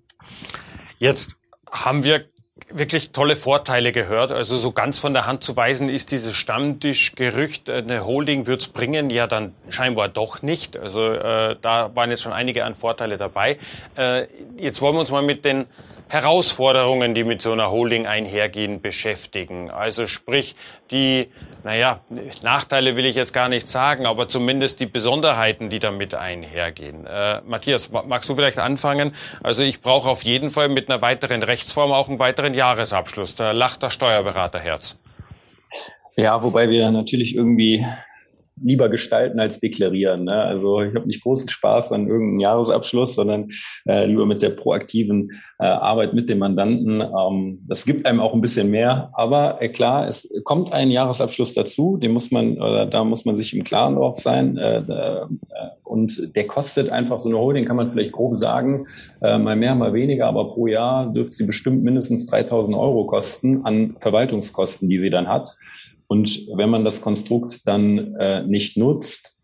Jetzt 0.98 1.36
haben 1.70 2.04
wir 2.04 2.24
wirklich 2.68 3.10
tolle 3.10 3.36
Vorteile 3.36 3.90
gehört. 3.90 4.30
Also 4.30 4.56
so 4.56 4.72
ganz 4.72 4.98
von 4.98 5.14
der 5.14 5.26
Hand 5.26 5.42
zu 5.42 5.56
weisen 5.56 5.88
ist 5.88 6.12
dieses 6.12 6.34
Stammtischgerücht, 6.34 7.70
eine 7.70 8.04
Holding 8.04 8.46
wird's 8.46 8.68
bringen, 8.68 9.10
ja 9.10 9.26
dann 9.26 9.54
scheinbar 9.70 10.08
doch 10.08 10.42
nicht. 10.42 10.76
Also 10.76 11.12
äh, 11.12 11.56
da 11.60 11.94
waren 11.94 12.10
jetzt 12.10 12.22
schon 12.22 12.32
einige 12.32 12.64
an 12.64 12.74
Vorteile 12.74 13.16
dabei. 13.16 13.58
Äh, 13.96 14.26
jetzt 14.58 14.82
wollen 14.82 14.94
wir 14.94 15.00
uns 15.00 15.10
mal 15.10 15.22
mit 15.22 15.44
den 15.44 15.66
Herausforderungen, 16.10 17.14
die 17.14 17.22
mit 17.22 17.40
so 17.40 17.52
einer 17.52 17.70
Holding 17.70 18.04
einhergehen, 18.04 18.82
beschäftigen. 18.82 19.70
Also 19.70 20.08
sprich, 20.08 20.56
die, 20.90 21.28
naja, 21.62 22.00
Nachteile 22.42 22.96
will 22.96 23.06
ich 23.06 23.14
jetzt 23.14 23.32
gar 23.32 23.48
nicht 23.48 23.68
sagen, 23.68 24.06
aber 24.06 24.28
zumindest 24.28 24.80
die 24.80 24.86
Besonderheiten, 24.86 25.68
die 25.68 25.78
damit 25.78 26.14
einhergehen. 26.14 27.06
Äh, 27.06 27.42
Matthias, 27.46 27.92
magst 27.92 28.28
du 28.28 28.34
vielleicht 28.34 28.58
anfangen? 28.58 29.14
Also 29.44 29.62
ich 29.62 29.80
brauche 29.80 30.08
auf 30.08 30.24
jeden 30.24 30.50
Fall 30.50 30.68
mit 30.68 30.90
einer 30.90 31.00
weiteren 31.00 31.44
Rechtsform 31.44 31.92
auch 31.92 32.08
einen 32.08 32.18
weiteren 32.18 32.54
Jahresabschluss. 32.54 33.36
Da 33.36 33.52
lacht 33.52 33.80
das 33.84 33.94
Steuerberaterherz. 33.94 34.98
Ja, 36.16 36.42
wobei 36.42 36.68
wir 36.68 36.90
natürlich 36.90 37.36
irgendwie 37.36 37.86
lieber 38.62 38.88
gestalten 38.88 39.40
als 39.40 39.60
deklarieren. 39.60 40.24
Ne? 40.24 40.34
Also 40.34 40.82
ich 40.82 40.94
habe 40.94 41.06
nicht 41.06 41.22
großen 41.22 41.48
Spaß 41.48 41.92
an 41.92 42.06
irgendeinem 42.08 42.40
Jahresabschluss, 42.40 43.14
sondern 43.14 43.48
äh, 43.86 44.06
lieber 44.06 44.26
mit 44.26 44.42
der 44.42 44.50
proaktiven 44.50 45.30
äh, 45.58 45.64
Arbeit 45.66 46.14
mit 46.14 46.28
dem 46.30 46.38
Mandanten. 46.38 47.00
Ähm, 47.00 47.60
das 47.68 47.84
gibt 47.84 48.06
einem 48.06 48.20
auch 48.20 48.34
ein 48.34 48.40
bisschen 48.40 48.70
mehr. 48.70 49.10
Aber 49.12 49.60
äh, 49.60 49.68
klar, 49.68 50.06
es 50.08 50.28
kommt 50.44 50.72
ein 50.72 50.90
Jahresabschluss 50.90 51.54
dazu, 51.54 51.96
den 51.96 52.12
muss 52.12 52.30
man, 52.30 52.56
oder 52.56 52.86
da 52.86 53.04
muss 53.04 53.24
man 53.24 53.36
sich 53.36 53.54
im 53.54 53.64
Klaren 53.64 53.96
drauf 53.96 54.16
sein. 54.16 54.56
Äh, 54.56 54.78
äh, 54.78 55.26
und 55.84 56.36
der 56.36 56.46
kostet 56.46 56.88
einfach 56.88 57.18
so 57.18 57.28
eine 57.28 57.38
Holding, 57.38 57.64
kann 57.64 57.76
man 57.76 57.90
vielleicht 57.90 58.12
grob 58.12 58.36
sagen, 58.36 58.86
äh, 59.22 59.38
mal 59.38 59.56
mehr, 59.56 59.74
mal 59.74 59.92
weniger, 59.92 60.28
aber 60.28 60.52
pro 60.52 60.68
Jahr 60.68 61.12
dürfte 61.12 61.34
sie 61.34 61.46
bestimmt 61.46 61.82
mindestens 61.82 62.26
3000 62.26 62.76
Euro 62.76 63.06
kosten 63.06 63.64
an 63.64 63.96
Verwaltungskosten, 63.98 64.88
die 64.88 65.00
sie 65.00 65.10
dann 65.10 65.26
hat. 65.26 65.56
Und 66.10 66.48
wenn 66.56 66.70
man 66.70 66.84
das 66.84 67.02
Konstrukt 67.02 67.60
dann 67.68 68.16
äh, 68.16 68.42
nicht 68.42 68.76
nutzt, 68.76 69.36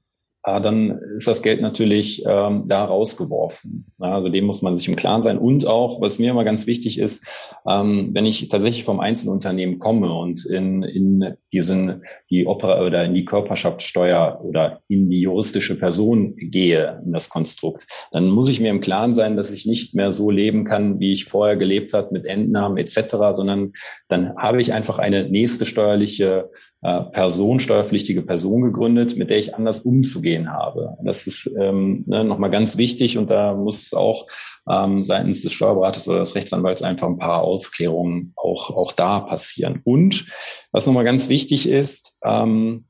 dann 0.46 1.00
ist 1.16 1.26
das 1.26 1.42
Geld 1.42 1.60
natürlich 1.60 2.24
ähm, 2.24 2.64
da 2.68 2.84
rausgeworfen. 2.84 3.92
Also 3.98 4.28
dem 4.28 4.44
muss 4.44 4.62
man 4.62 4.76
sich 4.76 4.86
im 4.86 4.94
Klaren 4.94 5.20
sein. 5.20 5.38
Und 5.38 5.66
auch, 5.66 6.00
was 6.00 6.20
mir 6.20 6.30
immer 6.30 6.44
ganz 6.44 6.68
wichtig 6.68 7.00
ist, 7.00 7.26
ähm, 7.68 8.10
wenn 8.12 8.26
ich 8.26 8.48
tatsächlich 8.48 8.84
vom 8.84 9.00
Einzelunternehmen 9.00 9.80
komme 9.80 10.12
und 10.12 10.46
in, 10.46 10.84
in 10.84 11.34
diesen, 11.52 12.02
die 12.30 12.46
Opera 12.46 12.80
oder 12.86 13.04
in 13.04 13.14
die 13.14 13.24
Körperschaftssteuer 13.24 14.40
oder 14.44 14.82
in 14.86 15.08
die 15.08 15.20
juristische 15.20 15.76
Person 15.76 16.36
gehe, 16.36 17.02
in 17.04 17.12
das 17.12 17.28
Konstrukt, 17.28 17.88
dann 18.12 18.28
muss 18.28 18.48
ich 18.48 18.60
mir 18.60 18.70
im 18.70 18.80
Klaren 18.80 19.14
sein, 19.14 19.36
dass 19.36 19.50
ich 19.50 19.66
nicht 19.66 19.96
mehr 19.96 20.12
so 20.12 20.30
leben 20.30 20.62
kann, 20.62 21.00
wie 21.00 21.10
ich 21.10 21.24
vorher 21.24 21.56
gelebt 21.56 21.92
habe 21.92 22.12
mit 22.12 22.24
Entnahmen 22.24 22.76
etc., 22.76 23.16
sondern 23.32 23.72
dann 24.06 24.36
habe 24.36 24.60
ich 24.60 24.72
einfach 24.72 25.00
eine 25.00 25.28
nächste 25.28 25.66
steuerliche 25.66 26.50
äh, 26.82 27.02
Person, 27.02 27.58
steuerpflichtige 27.58 28.22
Person 28.22 28.62
gegründet, 28.62 29.16
mit 29.16 29.30
der 29.30 29.38
ich 29.38 29.54
anders 29.54 29.80
umzugehen 29.80 30.52
habe. 30.52 30.96
Das 31.02 31.26
ist 31.26 31.50
ähm, 31.58 32.04
ne, 32.06 32.24
nochmal 32.24 32.50
ganz 32.50 32.76
wichtig 32.76 33.18
und 33.18 33.30
da 33.30 33.54
muss 33.54 33.94
auch 33.94 34.26
ähm, 34.70 35.02
seitens 35.02 35.42
des 35.42 35.52
Steuerberaters 35.52 36.06
oder 36.06 36.20
des 36.20 36.34
Rechtsanwalts 36.34 36.82
einfach 36.82 37.08
ein 37.08 37.18
paar 37.18 37.42
Aufklärungen 37.42 38.34
auch, 38.36 38.70
auch 38.70 38.92
da 38.92 39.20
passieren. 39.20 39.80
Und 39.84 40.26
was 40.70 40.86
nochmal 40.86 41.04
ganz 41.04 41.28
wichtig 41.28 41.68
ist, 41.68 42.16
ähm, 42.24 42.84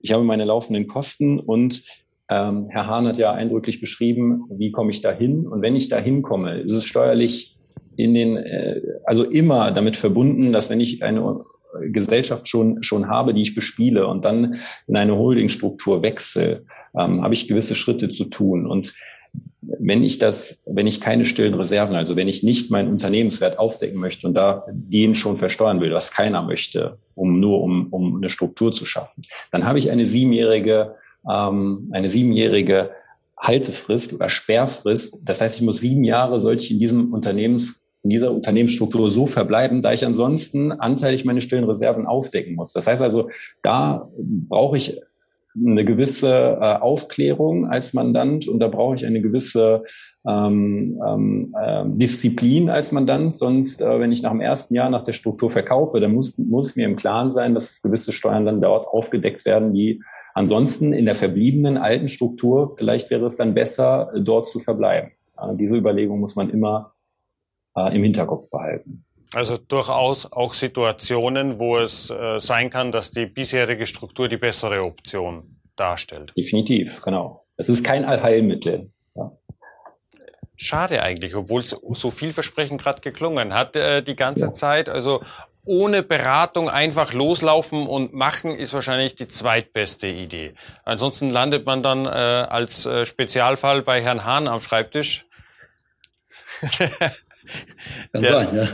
ich 0.00 0.12
habe 0.12 0.24
meine 0.24 0.44
laufenden 0.44 0.86
Kosten 0.86 1.40
und 1.40 1.82
ähm, 2.30 2.68
Herr 2.70 2.86
Hahn 2.86 3.06
hat 3.06 3.18
ja 3.18 3.32
eindrücklich 3.32 3.80
beschrieben, 3.80 4.44
wie 4.50 4.70
komme 4.70 4.90
ich 4.92 5.00
da 5.00 5.12
hin. 5.12 5.46
Und 5.46 5.62
wenn 5.62 5.76
ich 5.76 5.88
da 5.88 5.98
hinkomme, 5.98 6.60
ist 6.60 6.72
es 6.72 6.84
steuerlich 6.84 7.58
in 7.96 8.14
den, 8.14 8.36
äh, 8.36 8.80
also 9.04 9.24
immer 9.24 9.72
damit 9.72 9.96
verbunden, 9.96 10.52
dass 10.52 10.70
wenn 10.70 10.80
ich 10.80 11.02
eine 11.02 11.44
Gesellschaft 11.90 12.48
schon, 12.48 12.82
schon 12.82 13.08
habe, 13.08 13.34
die 13.34 13.42
ich 13.42 13.54
bespiele 13.54 14.06
und 14.06 14.24
dann 14.24 14.56
in 14.86 14.96
eine 14.96 15.16
Holdingstruktur 15.16 16.02
wechsle, 16.02 16.64
ähm, 16.98 17.22
habe 17.22 17.34
ich 17.34 17.48
gewisse 17.48 17.74
Schritte 17.74 18.08
zu 18.08 18.24
tun. 18.24 18.66
Und 18.66 18.94
wenn 19.62 20.02
ich 20.02 20.18
das, 20.18 20.60
wenn 20.66 20.86
ich 20.86 21.00
keine 21.00 21.24
stillen 21.24 21.54
Reserven, 21.54 21.94
also 21.94 22.16
wenn 22.16 22.28
ich 22.28 22.42
nicht 22.42 22.70
meinen 22.70 22.88
Unternehmenswert 22.88 23.58
aufdecken 23.58 24.00
möchte 24.00 24.26
und 24.26 24.34
da 24.34 24.64
den 24.70 25.14
schon 25.14 25.36
versteuern 25.36 25.80
will, 25.80 25.92
was 25.92 26.10
keiner 26.10 26.42
möchte, 26.42 26.98
um 27.14 27.40
nur 27.40 27.62
um, 27.62 27.88
um 27.90 28.16
eine 28.16 28.28
Struktur 28.28 28.72
zu 28.72 28.84
schaffen, 28.84 29.22
dann 29.52 29.64
habe 29.64 29.78
ich 29.78 29.90
eine 29.90 30.06
siebenjährige, 30.06 30.94
ähm, 31.30 31.90
eine 31.92 32.08
siebenjährige 32.08 32.90
Haltefrist 33.38 34.12
oder 34.12 34.28
Sperrfrist. 34.28 35.22
Das 35.24 35.40
heißt, 35.40 35.56
ich 35.56 35.62
muss 35.62 35.80
sieben 35.80 36.04
Jahre 36.04 36.40
sollte 36.40 36.64
ich 36.64 36.70
in 36.70 36.78
diesem 36.78 37.12
Unternehmens 37.12 37.86
in 38.02 38.10
dieser 38.10 38.32
Unternehmensstruktur 38.32 39.10
so 39.10 39.26
verbleiben, 39.26 39.82
da 39.82 39.92
ich 39.92 40.04
ansonsten 40.06 40.72
anteilig 40.72 41.24
meine 41.24 41.40
stillen 41.40 41.64
Reserven 41.64 42.06
aufdecken 42.06 42.54
muss. 42.54 42.72
Das 42.72 42.86
heißt 42.86 43.02
also, 43.02 43.28
da 43.62 44.08
brauche 44.16 44.76
ich 44.76 45.00
eine 45.54 45.84
gewisse 45.84 46.58
äh, 46.60 46.76
Aufklärung 46.76 47.66
als 47.66 47.92
Mandant 47.92 48.46
und 48.46 48.60
da 48.60 48.68
brauche 48.68 48.94
ich 48.94 49.04
eine 49.04 49.20
gewisse 49.20 49.82
ähm, 50.26 51.00
ähm, 51.06 51.54
äh, 51.60 51.84
Disziplin 51.86 52.70
als 52.70 52.92
Mandant. 52.92 53.34
Sonst, 53.34 53.82
äh, 53.82 53.98
wenn 53.98 54.12
ich 54.12 54.22
nach 54.22 54.30
dem 54.30 54.40
ersten 54.40 54.74
Jahr 54.74 54.90
nach 54.90 55.02
der 55.02 55.12
Struktur 55.12 55.50
verkaufe, 55.50 55.98
dann 56.00 56.12
muss, 56.12 56.38
muss 56.38 56.76
mir 56.76 56.86
im 56.86 56.96
Klaren 56.96 57.32
sein, 57.32 57.54
dass 57.54 57.82
gewisse 57.82 58.12
Steuern 58.12 58.46
dann 58.46 58.60
dort 58.60 58.86
aufgedeckt 58.86 59.44
werden, 59.44 59.74
die 59.74 60.02
ansonsten 60.34 60.92
in 60.92 61.04
der 61.04 61.16
verbliebenen 61.16 61.76
alten 61.76 62.06
Struktur, 62.06 62.74
vielleicht 62.78 63.10
wäre 63.10 63.26
es 63.26 63.36
dann 63.36 63.54
besser, 63.54 64.12
dort 64.16 64.46
zu 64.46 64.60
verbleiben. 64.60 65.10
Äh, 65.36 65.56
diese 65.56 65.76
Überlegung 65.76 66.20
muss 66.20 66.36
man 66.36 66.50
immer 66.50 66.92
äh, 67.88 67.96
im 67.96 68.02
Hinterkopf 68.02 68.50
behalten. 68.50 69.04
Also 69.32 69.56
durchaus 69.58 70.30
auch 70.32 70.52
Situationen, 70.52 71.60
wo 71.60 71.76
es 71.78 72.10
äh, 72.10 72.40
sein 72.40 72.68
kann, 72.68 72.90
dass 72.90 73.12
die 73.12 73.26
bisherige 73.26 73.86
Struktur 73.86 74.28
die 74.28 74.36
bessere 74.36 74.82
Option 74.82 75.60
darstellt. 75.76 76.32
Definitiv, 76.36 77.00
genau. 77.00 77.46
Es 77.56 77.68
ist 77.68 77.84
kein 77.84 78.04
Allheilmittel. 78.04 78.90
Ja. 79.14 79.32
Schade 80.56 81.02
eigentlich, 81.02 81.36
obwohl 81.36 81.60
es 81.60 81.70
so 81.70 82.10
vielversprechend 82.10 82.82
gerade 82.82 83.02
geklungen 83.02 83.54
hat 83.54 83.76
äh, 83.76 84.02
die 84.02 84.16
ganze 84.16 84.46
ja. 84.46 84.52
Zeit. 84.52 84.88
Also 84.88 85.22
ohne 85.64 86.02
Beratung 86.02 86.68
einfach 86.68 87.12
loslaufen 87.12 87.86
und 87.86 88.12
machen 88.12 88.58
ist 88.58 88.74
wahrscheinlich 88.74 89.14
die 89.14 89.28
zweitbeste 89.28 90.08
Idee. 90.08 90.54
Ansonsten 90.84 91.30
landet 91.30 91.66
man 91.66 91.82
dann 91.84 92.06
äh, 92.06 92.08
als 92.08 92.88
Spezialfall 93.04 93.82
bei 93.82 94.02
Herrn 94.02 94.24
Hahn 94.24 94.48
am 94.48 94.60
Schreibtisch. 94.60 95.26
Kann 98.12 98.22
der, 98.22 98.32
sein, 98.32 98.56
ja. 98.56 98.68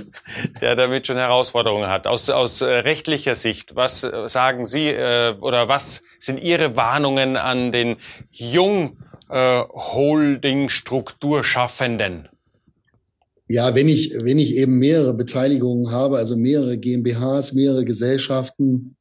Der 0.61 0.76
damit 0.76 1.07
schon 1.07 1.16
Herausforderungen 1.16 1.88
hat. 1.88 2.07
Aus, 2.07 2.29
aus 2.31 2.61
äh, 2.61 2.66
rechtlicher 2.66 3.35
Sicht, 3.35 3.74
was 3.76 4.05
äh, 4.05 4.29
sagen 4.29 4.66
Sie 4.66 4.88
äh, 4.88 5.35
oder 5.40 5.68
was 5.68 6.02
sind 6.18 6.38
Ihre 6.40 6.76
Warnungen 6.76 7.37
an 7.37 7.72
den 7.72 7.96
jung 8.31 8.98
äh, 9.31 9.61
Holding-Strukturschaffenden? 9.61 12.29
Ja, 13.48 13.76
wenn 13.76 13.88
ich, 13.88 14.12
wenn 14.22 14.38
ich 14.38 14.57
eben 14.57 14.79
mehrere 14.79 15.14
Beteiligungen 15.14 15.92
habe, 15.92 16.18
also 16.18 16.37
mehrere 16.37 16.79
GmbHs, 16.79 17.52
mehrere 17.52 17.85
Gesellschaften, 17.85 18.96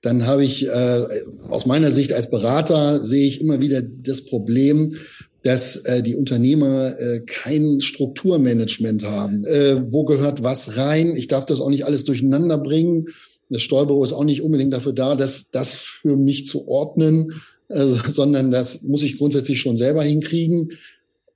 dann 0.00 0.26
habe 0.26 0.44
ich 0.44 0.66
äh, 0.66 1.04
aus 1.48 1.66
meiner 1.66 1.90
Sicht 1.90 2.12
als 2.12 2.30
Berater 2.30 3.00
sehe 3.00 3.26
ich 3.26 3.40
immer 3.40 3.60
wieder 3.60 3.82
das 3.82 4.26
Problem, 4.26 4.96
dass 5.44 5.76
äh, 5.76 6.02
die 6.02 6.16
Unternehmer 6.16 6.98
äh, 6.98 7.20
kein 7.20 7.80
Strukturmanagement 7.82 9.04
haben. 9.04 9.44
Äh, 9.44 9.92
wo 9.92 10.04
gehört 10.04 10.42
was 10.42 10.78
rein? 10.78 11.14
Ich 11.16 11.28
darf 11.28 11.44
das 11.44 11.60
auch 11.60 11.68
nicht 11.68 11.84
alles 11.84 12.04
durcheinander 12.04 12.58
bringen. 12.58 13.08
Das 13.50 13.62
Steuerbüro 13.62 14.02
ist 14.02 14.14
auch 14.14 14.24
nicht 14.24 14.40
unbedingt 14.40 14.72
dafür 14.72 14.94
da, 14.94 15.14
das, 15.14 15.50
das 15.50 15.74
für 15.74 16.16
mich 16.16 16.46
zu 16.46 16.66
ordnen, 16.66 17.34
äh, 17.68 17.84
sondern 18.08 18.50
das 18.50 18.82
muss 18.82 19.02
ich 19.02 19.18
grundsätzlich 19.18 19.60
schon 19.60 19.76
selber 19.76 20.02
hinkriegen. 20.02 20.72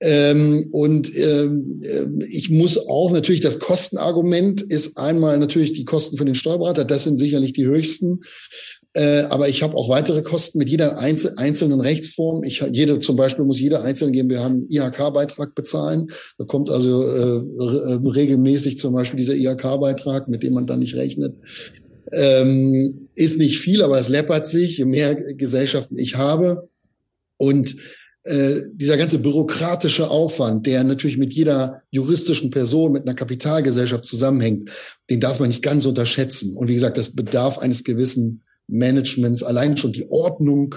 Ähm, 0.00 0.68
und 0.70 1.14
ähm, 1.16 1.80
äh, 1.82 2.24
ich 2.28 2.50
muss 2.50 2.78
auch 2.78 3.10
natürlich, 3.10 3.40
das 3.40 3.58
Kostenargument 3.58 4.62
ist 4.62 4.96
einmal 4.96 5.38
natürlich 5.38 5.72
die 5.72 5.84
Kosten 5.84 6.16
für 6.16 6.24
den 6.24 6.36
Steuerberater, 6.36 6.84
das 6.84 7.04
sind 7.04 7.18
sicherlich 7.18 7.52
die 7.52 7.66
höchsten. 7.66 8.20
Äh, 8.94 9.20
aber 9.28 9.48
ich 9.48 9.62
habe 9.62 9.76
auch 9.76 9.88
weitere 9.88 10.22
Kosten 10.22 10.58
mit 10.58 10.68
jeder 10.68 10.98
einzel 10.98 11.34
einzelnen 11.36 11.80
Rechtsform. 11.80 12.42
Ich 12.42 12.64
jede 12.72 12.98
zum 13.00 13.16
Beispiel 13.16 13.44
muss 13.44 13.60
jeder 13.60 13.82
einzelne 13.84 14.12
GmbH 14.12 14.46
einen 14.46 14.70
IHK-Beitrag 14.70 15.54
bezahlen. 15.54 16.10
Da 16.38 16.44
kommt 16.44 16.70
also 16.70 17.04
äh, 17.04 17.36
äh 17.36 17.98
regelmäßig 18.02 18.78
zum 18.78 18.94
Beispiel 18.94 19.18
dieser 19.18 19.34
IHK-Beitrag, 19.34 20.28
mit 20.28 20.42
dem 20.42 20.54
man 20.54 20.66
dann 20.66 20.80
nicht 20.80 20.96
rechnet. 20.96 21.36
Ähm, 22.12 23.08
ist 23.14 23.38
nicht 23.38 23.58
viel, 23.58 23.82
aber 23.82 23.98
es 23.98 24.08
läppert 24.08 24.46
sich, 24.46 24.78
je 24.78 24.86
mehr 24.86 25.14
Gesellschaften 25.14 25.98
ich 25.98 26.16
habe. 26.16 26.68
Und 27.36 27.76
äh, 28.24 28.62
dieser 28.72 28.96
ganze 28.96 29.18
bürokratische 29.18 30.08
Aufwand, 30.10 30.66
der 30.66 30.82
natürlich 30.82 31.18
mit 31.18 31.32
jeder 31.34 31.82
juristischen 31.90 32.50
Person, 32.50 32.92
mit 32.92 33.02
einer 33.02 33.14
Kapitalgesellschaft 33.14 34.06
zusammenhängt, 34.06 34.70
den 35.10 35.20
darf 35.20 35.40
man 35.40 35.48
nicht 35.50 35.62
ganz 35.62 35.84
unterschätzen. 35.84 36.56
Und 36.56 36.68
wie 36.68 36.74
gesagt, 36.74 36.96
das 36.96 37.14
bedarf 37.14 37.58
eines 37.58 37.84
gewissen 37.84 38.42
Managements, 38.68 39.42
allein 39.42 39.76
schon 39.76 39.92
die 39.92 40.08
Ordnung, 40.08 40.74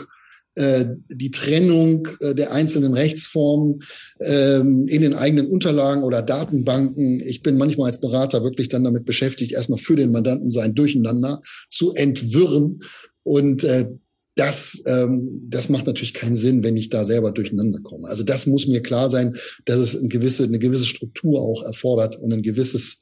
äh, 0.55 0.85
die 1.07 1.31
Trennung 1.31 2.09
äh, 2.19 2.35
der 2.35 2.51
einzelnen 2.51 2.93
Rechtsformen 2.93 3.83
ähm, 4.19 4.85
in 4.87 5.01
den 5.01 5.13
eigenen 5.13 5.47
Unterlagen 5.47 6.03
oder 6.03 6.21
Datenbanken. 6.21 7.21
Ich 7.21 7.41
bin 7.41 7.57
manchmal 7.57 7.87
als 7.87 8.01
Berater 8.01 8.43
wirklich 8.43 8.67
dann 8.67 8.83
damit 8.83 9.05
beschäftigt, 9.05 9.53
erstmal 9.53 9.79
für 9.79 9.95
den 9.95 10.11
Mandanten 10.11 10.51
sein 10.51 10.75
Durcheinander 10.75 11.41
zu 11.69 11.93
entwirren. 11.93 12.81
Und 13.23 13.63
äh, 13.63 13.91
das, 14.35 14.81
ähm, 14.87 15.47
das 15.47 15.69
macht 15.69 15.87
natürlich 15.87 16.13
keinen 16.13 16.35
Sinn, 16.35 16.63
wenn 16.63 16.75
ich 16.75 16.89
da 16.89 17.05
selber 17.05 17.31
durcheinander 17.31 17.79
komme. 17.79 18.07
Also 18.07 18.23
das 18.23 18.45
muss 18.45 18.67
mir 18.67 18.81
klar 18.81 19.09
sein, 19.09 19.37
dass 19.65 19.79
es 19.79 19.97
eine 19.97 20.07
gewisse, 20.07 20.43
eine 20.43 20.59
gewisse 20.59 20.85
Struktur 20.85 21.41
auch 21.41 21.63
erfordert 21.63 22.17
und 22.17 22.33
ein 22.33 22.41
gewisses 22.41 22.99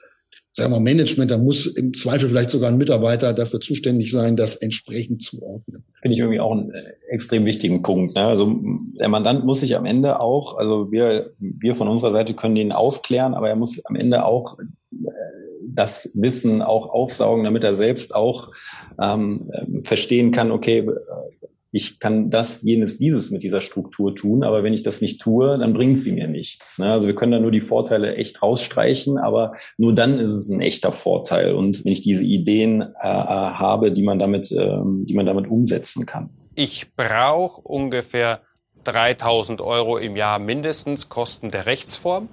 sagen 0.52 0.72
wir, 0.74 0.80
Management, 0.80 1.32
da 1.32 1.38
muss 1.38 1.68
im 1.68 1.94
Zweifel 1.94 2.30
vielleicht 2.30 2.50
sogar 2.50 2.70
ein 2.70 2.78
Mitarbeiter 2.78 3.34
dafür 3.34 3.60
zuständig 3.60 4.12
sein, 4.12 4.36
das 4.36 4.56
entsprechend 4.56 5.22
zu 5.22 5.42
ordnen. 5.42 5.84
Finde 6.02 6.14
ich 6.14 6.20
irgendwie 6.20 6.40
auch 6.40 6.52
einen 6.52 6.72
äh, 6.72 6.94
extrem 7.10 7.46
wichtigen 7.46 7.82
Punkt. 7.82 8.16
Ne? 8.16 8.26
Also 8.26 8.60
der 9.00 9.10
Mandant 9.10 9.46
muss 9.46 9.60
sich 9.60 9.76
am 9.76 9.86
Ende 9.86 10.20
auch, 10.20 10.58
also 10.58 10.92
wir, 10.92 11.32
wir 11.40 11.76
von 11.76 11.88
unserer 11.88 12.12
Seite 12.12 12.34
können 12.34 12.56
ihn 12.56 12.72
aufklären, 12.72 13.34
aber 13.34 13.50
er 13.50 13.56
muss 13.56 13.84
am 13.86 13.96
Ende 13.96 14.26
auch 14.26 14.58
äh, 14.60 15.12
das 15.62 16.12
Wissen 16.16 16.62
auch 16.62 16.90
aufsaugen, 16.90 17.44
damit 17.44 17.64
er 17.64 17.76
selbst 17.76 18.16
auch 18.16 18.52
ähm, 19.00 19.52
verstehen 19.84 20.32
kann, 20.32 20.52
okay, 20.52 20.88
ich 21.72 22.00
kann 22.00 22.30
das, 22.30 22.62
jenes, 22.62 22.98
dieses 22.98 23.30
mit 23.30 23.44
dieser 23.44 23.62
Struktur 23.62 24.16
tun, 24.16 24.44
aber 24.44 24.64
wenn 24.64 24.74
ich 24.74 24.84
das 24.84 25.02
nicht 25.02 25.22
tue, 25.22 25.58
dann 25.58 25.74
bringt 25.74 26.00
sie 26.00 26.12
mir 26.12 26.28
nichts. 26.28 26.80
Ne? 26.80 26.92
Also 26.92 27.08
wir 27.08 27.16
können 27.16 27.32
da 27.32 27.40
nur 27.40 27.52
die 27.52 27.62
Vorteile 27.62 28.16
echt 28.16 28.42
rausstreichen, 28.42 29.18
aber 29.18 29.54
nur 29.78 29.94
dann 29.94 30.20
ist 30.20 30.34
es 30.34 30.50
ein 30.50 30.62
echter 30.62 30.92
Vorteil. 30.92 31.54
Und 31.54 31.86
wenn 31.86 31.92
ich 31.92 32.02
diese 32.02 32.24
Ideen 32.24 32.82
äh, 32.82 32.86
äh 33.08 33.50
habe, 33.60 33.92
die 33.92 34.04
man 34.04 34.20
damit, 34.20 34.52
äh, 34.52 34.80
die 34.84 35.14
man 35.14 35.26
damit 35.26 35.48
umsetzen 35.48 36.06
kann. 36.06 36.30
Ich 36.56 36.94
brauche 36.96 37.62
ungefähr 37.62 38.42
3000 38.86 39.62
Euro 39.62 39.98
im 39.98 40.16
Jahr 40.16 40.40
mindestens 40.40 41.10
Kosten 41.10 41.52
der 41.52 41.66
Rechtsform. 41.66 42.30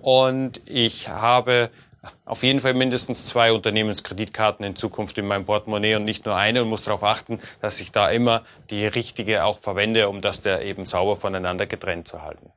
Und 0.00 0.60
ich 0.66 1.08
habe 1.08 1.70
auf 2.24 2.42
jeden 2.42 2.60
Fall 2.60 2.74
mindestens 2.74 3.26
zwei 3.26 3.52
Unternehmenskreditkarten 3.52 4.64
in 4.64 4.76
Zukunft 4.76 5.18
in 5.18 5.26
meinem 5.26 5.44
Portemonnaie 5.44 5.94
und 5.94 6.04
nicht 6.04 6.26
nur 6.26 6.36
eine 6.36 6.62
und 6.62 6.68
muss 6.68 6.82
darauf 6.82 7.04
achten, 7.04 7.40
dass 7.60 7.80
ich 7.80 7.92
da 7.92 8.10
immer 8.10 8.42
die 8.70 8.86
richtige 8.86 9.44
auch 9.44 9.58
verwende, 9.58 10.08
um 10.08 10.20
das 10.20 10.40
der 10.40 10.62
eben 10.62 10.84
sauber 10.84 11.16
voneinander 11.16 11.66
getrennt 11.66 12.08
zu 12.08 12.22
halten. 12.22 12.50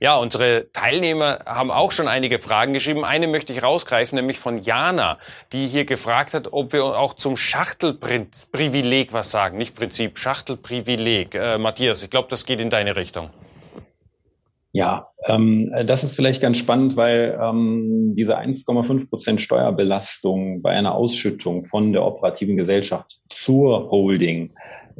Ja, 0.00 0.16
unsere 0.16 0.70
Teilnehmer 0.72 1.40
haben 1.44 1.70
auch 1.70 1.92
schon 1.92 2.08
einige 2.08 2.38
Fragen 2.38 2.72
geschrieben. 2.72 3.04
Eine 3.04 3.26
möchte 3.26 3.52
ich 3.52 3.62
rausgreifen, 3.62 4.16
nämlich 4.16 4.38
von 4.38 4.62
Jana, 4.62 5.18
die 5.52 5.66
hier 5.66 5.84
gefragt 5.84 6.34
hat, 6.34 6.52
ob 6.52 6.72
wir 6.72 6.84
auch 6.84 7.14
zum 7.14 7.36
Schachtelprivileg 7.36 9.12
was 9.12 9.30
sagen. 9.30 9.58
Nicht 9.58 9.74
Prinzip, 9.74 10.18
Schachtelprivileg. 10.18 11.34
Äh, 11.34 11.58
Matthias, 11.58 12.02
ich 12.02 12.10
glaube, 12.10 12.28
das 12.30 12.46
geht 12.46 12.60
in 12.60 12.70
deine 12.70 12.96
Richtung. 12.96 13.30
Ja, 14.76 15.08
ähm, 15.26 15.72
das 15.86 16.04
ist 16.04 16.16
vielleicht 16.16 16.42
ganz 16.42 16.58
spannend, 16.58 16.98
weil 16.98 17.38
ähm, 17.42 18.12
diese 18.14 18.38
1,5 18.38 19.08
Prozent 19.08 19.40
Steuerbelastung 19.40 20.60
bei 20.60 20.72
einer 20.72 20.94
Ausschüttung 20.94 21.64
von 21.64 21.94
der 21.94 22.04
operativen 22.04 22.58
Gesellschaft 22.58 23.22
zur 23.30 23.90
Holding 23.90 24.50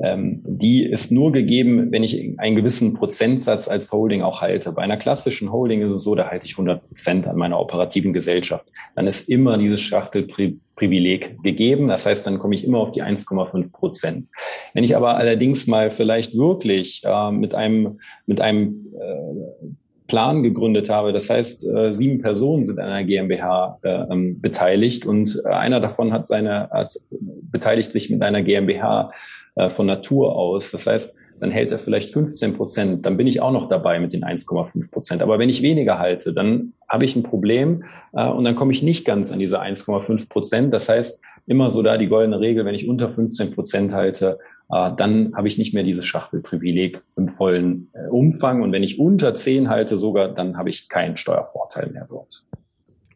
ähm, 0.03 0.43
die 0.45 0.85
ist 0.85 1.11
nur 1.11 1.33
gegeben, 1.33 1.91
wenn 1.91 2.03
ich 2.03 2.39
einen 2.39 2.57
gewissen 2.57 2.93
Prozentsatz 2.93 3.67
als 3.67 3.91
Holding 3.93 4.23
auch 4.23 4.43
halte. 4.43 4.73
Bei 4.73 4.83
einer 4.83 4.99
klassischen 4.99 5.51
Holding 5.51 5.81
ist 5.83 5.93
es 5.93 6.05
so, 6.05 6.15
da 6.15 6.29
halte 6.29 6.47
ich 6.47 6.53
100 6.53 6.87
Prozent 6.87 7.27
an 7.27 7.37
meiner 7.37 7.59
operativen 7.59 8.13
Gesellschaft. 8.13 8.69
Dann 8.95 9.07
ist 9.07 9.29
immer 9.29 9.57
dieses 9.57 9.81
Schachtelprivileg 9.81 11.43
gegeben. 11.43 11.89
Das 11.89 12.05
heißt, 12.05 12.27
dann 12.27 12.39
komme 12.39 12.55
ich 12.55 12.65
immer 12.65 12.79
auf 12.79 12.91
die 12.91 13.03
1,5 13.03 13.73
Prozent. 13.73 14.29
Wenn 14.75 14.85
ich 14.85 14.97
aber 14.97 15.17
allerdings 15.17 15.67
mal 15.67 15.91
vielleicht 15.91 16.37
wirklich 16.37 17.03
äh, 17.05 17.31
mit 17.31 17.55
einem, 17.55 17.99
mit 18.27 18.43
einem 18.43 18.93
äh, 19.01 19.67
Plan 20.07 20.42
gegründet 20.42 20.88
habe. 20.88 21.12
Das 21.12 21.31
heißt, 21.31 21.66
äh, 21.66 21.92
sieben 21.92 22.21
Personen 22.21 22.64
sind 22.64 22.79
an 22.79 22.88
einer 22.88 23.05
GmbH 23.05 23.79
äh, 23.83 23.88
ähm, 24.11 24.40
beteiligt 24.40 25.07
und 25.07 25.40
äh, 25.45 25.49
einer 25.49 25.81
davon 25.81 26.12
hat 26.12 26.27
seine, 26.27 26.71
hat, 26.71 26.95
beteiligt 27.11 27.92
sich 27.92 28.11
mit 28.11 28.23
einer 28.23 28.42
GmbH 28.42 29.11
äh, 29.57 29.69
von 29.69 29.87
Natur 29.87 30.37
aus. 30.37 30.71
Das 30.71 30.87
heißt, 30.87 31.14
dann 31.38 31.51
hält 31.51 31.73
er 31.73 31.79
vielleicht 31.79 32.12
15 32.12 32.55
Prozent, 32.55 33.07
dann 33.07 33.16
bin 33.16 33.27
ich 33.27 33.40
auch 33.40 33.53
noch 33.53 33.69
dabei 33.69 33.99
mit 33.99 34.12
den 34.12 34.25
1,5 34.25 34.90
Prozent. 34.90 35.23
Aber 35.23 35.38
wenn 35.38 35.49
ich 35.49 35.62
weniger 35.62 35.99
halte, 35.99 36.33
dann 36.33 36.73
habe 36.88 37.05
ich 37.05 37.16
ein 37.16 37.23
Problem 37.23 37.85
äh, 38.12 38.29
und 38.29 38.45
dann 38.45 38.55
komme 38.55 38.73
ich 38.73 38.83
nicht 38.83 39.05
ganz 39.05 39.33
an 39.33 39.38
diese 39.38 39.61
1,5 39.61 40.29
Prozent. 40.29 40.73
Das 40.73 40.88
heißt, 40.88 41.21
immer 41.47 41.71
so 41.71 41.83
da 41.83 41.99
die 41.99 42.09
goldene 42.09 42.40
Regel, 42.40 42.64
wenn 42.64 42.75
ich 42.75 42.88
unter 42.88 43.09
15 43.09 43.53
Prozent 43.53 43.92
halte, 43.92 44.38
dann 44.69 45.35
habe 45.37 45.49
ich 45.49 45.59
nicht 45.59 45.75
mehr 45.75 45.83
dieses 45.83 46.07
Schachtelprivileg 46.07 47.03
im 47.17 47.29
vollen 47.29 47.91
äh, 47.93 48.09
Umfang. 48.09 48.63
Und 48.63 48.73
wenn 48.73 48.83
ich 48.83 48.99
unter 48.99 49.35
10 49.35 49.69
halte 49.69 49.97
sogar, 49.97 50.29
dann 50.29 50.57
habe 50.57 50.71
ich 50.71 50.89
keinen 50.89 51.17
Steuervorteil 51.17 51.91
mehr 51.91 52.07
dort. 52.09 52.45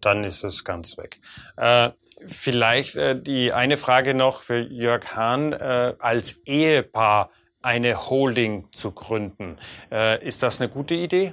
Dann 0.01 0.25
ist 0.25 0.45
es 0.45 0.65
ganz 0.65 0.97
weg. 0.97 1.21
Äh 1.57 1.91
Vielleicht 2.25 2.97
äh, 2.97 3.21
die 3.21 3.53
eine 3.53 3.77
Frage 3.77 4.15
noch 4.15 4.43
für 4.43 4.59
Jörg 4.59 5.17
Hahn. 5.17 5.53
Äh, 5.53 5.95
als 5.99 6.43
Ehepaar 6.47 7.31
eine 7.63 8.09
Holding 8.09 8.69
zu 8.73 8.93
gründen, 8.93 9.59
äh, 9.91 10.25
ist 10.25 10.43
das 10.43 10.61
eine 10.61 10.71
gute 10.71 10.95
Idee? 10.95 11.33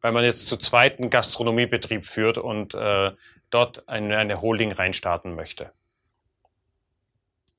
Weil 0.00 0.12
man 0.12 0.24
jetzt 0.24 0.48
zu 0.48 0.56
zweiten 0.56 1.10
Gastronomiebetrieb 1.10 2.04
führt 2.04 2.38
und 2.38 2.74
äh, 2.74 3.12
dort 3.50 3.88
eine 3.88 4.40
Holding 4.40 4.72
reinstarten 4.72 5.34
möchte. 5.34 5.72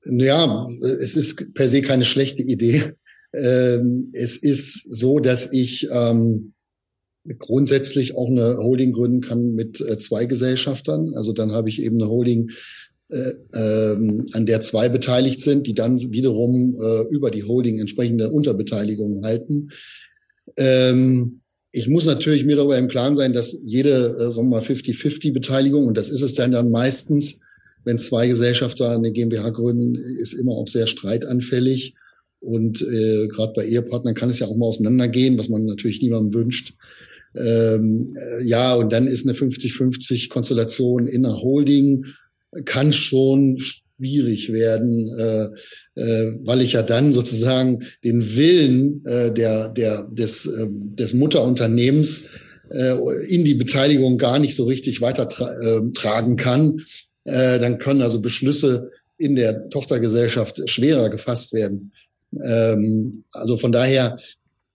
Ja, 0.08 0.68
es 0.80 1.16
ist 1.16 1.54
per 1.54 1.68
se 1.68 1.82
keine 1.82 2.04
schlechte 2.04 2.42
Idee. 2.42 2.94
Ähm, 3.34 4.10
es 4.12 4.36
ist 4.36 4.82
so, 4.94 5.18
dass 5.18 5.52
ich 5.52 5.88
ähm, 5.90 6.54
grundsätzlich 7.38 8.16
auch 8.16 8.28
eine 8.28 8.58
Holding 8.58 8.92
gründen 8.92 9.20
kann 9.20 9.54
mit 9.54 9.80
äh, 9.80 9.98
zwei 9.98 10.26
Gesellschaftern. 10.26 11.14
Also 11.14 11.32
dann 11.32 11.52
habe 11.52 11.68
ich 11.68 11.82
eben 11.82 12.00
eine 12.00 12.10
Holding, 12.10 12.50
äh, 13.08 13.32
ähm, 13.54 14.26
an 14.32 14.46
der 14.46 14.60
zwei 14.60 14.88
beteiligt 14.88 15.40
sind, 15.40 15.66
die 15.66 15.74
dann 15.74 16.00
wiederum 16.12 16.76
äh, 16.80 17.02
über 17.10 17.30
die 17.30 17.44
Holding 17.44 17.78
entsprechende 17.78 18.30
Unterbeteiligungen 18.30 19.24
halten. 19.24 19.70
Ich 21.72 21.88
muss 21.88 22.06
natürlich 22.06 22.44
mir 22.44 22.54
darüber 22.54 22.78
im 22.78 22.86
Klaren 22.86 23.16
sein, 23.16 23.32
dass 23.32 23.60
jede, 23.64 24.30
sagen 24.30 24.48
wir 24.48 24.58
mal, 24.58 24.62
50-50-Beteiligung, 24.62 25.88
und 25.88 25.98
das 25.98 26.08
ist 26.08 26.22
es 26.22 26.34
dann 26.34 26.52
dann 26.52 26.70
meistens, 26.70 27.40
wenn 27.86 27.98
zwei 28.00 28.26
Gesellschafter 28.26 28.90
eine 28.90 29.12
GmbH 29.12 29.48
gründen, 29.50 29.94
ist 29.94 30.32
immer 30.34 30.52
auch 30.52 30.66
sehr 30.66 30.88
streitanfällig. 30.88 31.94
Und 32.40 32.82
äh, 32.82 33.28
gerade 33.28 33.52
bei 33.54 33.64
Ehepartnern 33.64 34.14
kann 34.14 34.28
es 34.28 34.40
ja 34.40 34.48
auch 34.48 34.56
mal 34.56 34.66
auseinandergehen, 34.66 35.38
was 35.38 35.48
man 35.48 35.64
natürlich 35.64 36.02
niemandem 36.02 36.34
wünscht. 36.34 36.74
Ähm, 37.36 38.16
äh, 38.16 38.44
ja, 38.44 38.74
und 38.74 38.92
dann 38.92 39.06
ist 39.06 39.26
eine 39.26 39.38
50-50 39.38 40.28
Konstellation 40.28 41.06
in 41.06 41.24
einer 41.24 41.40
Holding, 41.40 42.06
kann 42.64 42.92
schon 42.92 43.56
schwierig 43.56 44.52
werden, 44.52 45.08
äh, 45.16 45.44
äh, 46.00 46.32
weil 46.44 46.62
ich 46.62 46.72
ja 46.72 46.82
dann 46.82 47.12
sozusagen 47.12 47.84
den 48.02 48.36
Willen 48.36 49.04
äh, 49.04 49.32
der, 49.32 49.68
der, 49.68 50.08
des, 50.10 50.46
äh, 50.46 50.66
des 50.70 51.14
Mutterunternehmens 51.14 52.24
äh, 52.70 52.96
in 53.28 53.44
die 53.44 53.54
Beteiligung 53.54 54.18
gar 54.18 54.40
nicht 54.40 54.56
so 54.56 54.64
richtig 54.64 55.00
weitertragen 55.00 56.32
äh, 56.32 56.36
kann. 56.36 56.80
Äh, 57.26 57.58
dann 57.58 57.78
können 57.78 58.02
also 58.02 58.20
Beschlüsse 58.20 58.90
in 59.18 59.34
der 59.34 59.68
Tochtergesellschaft 59.68 60.68
schwerer 60.68 61.10
gefasst 61.10 61.52
werden. 61.52 61.92
Ähm, 62.42 63.24
also 63.30 63.56
von 63.56 63.72
daher 63.72 64.16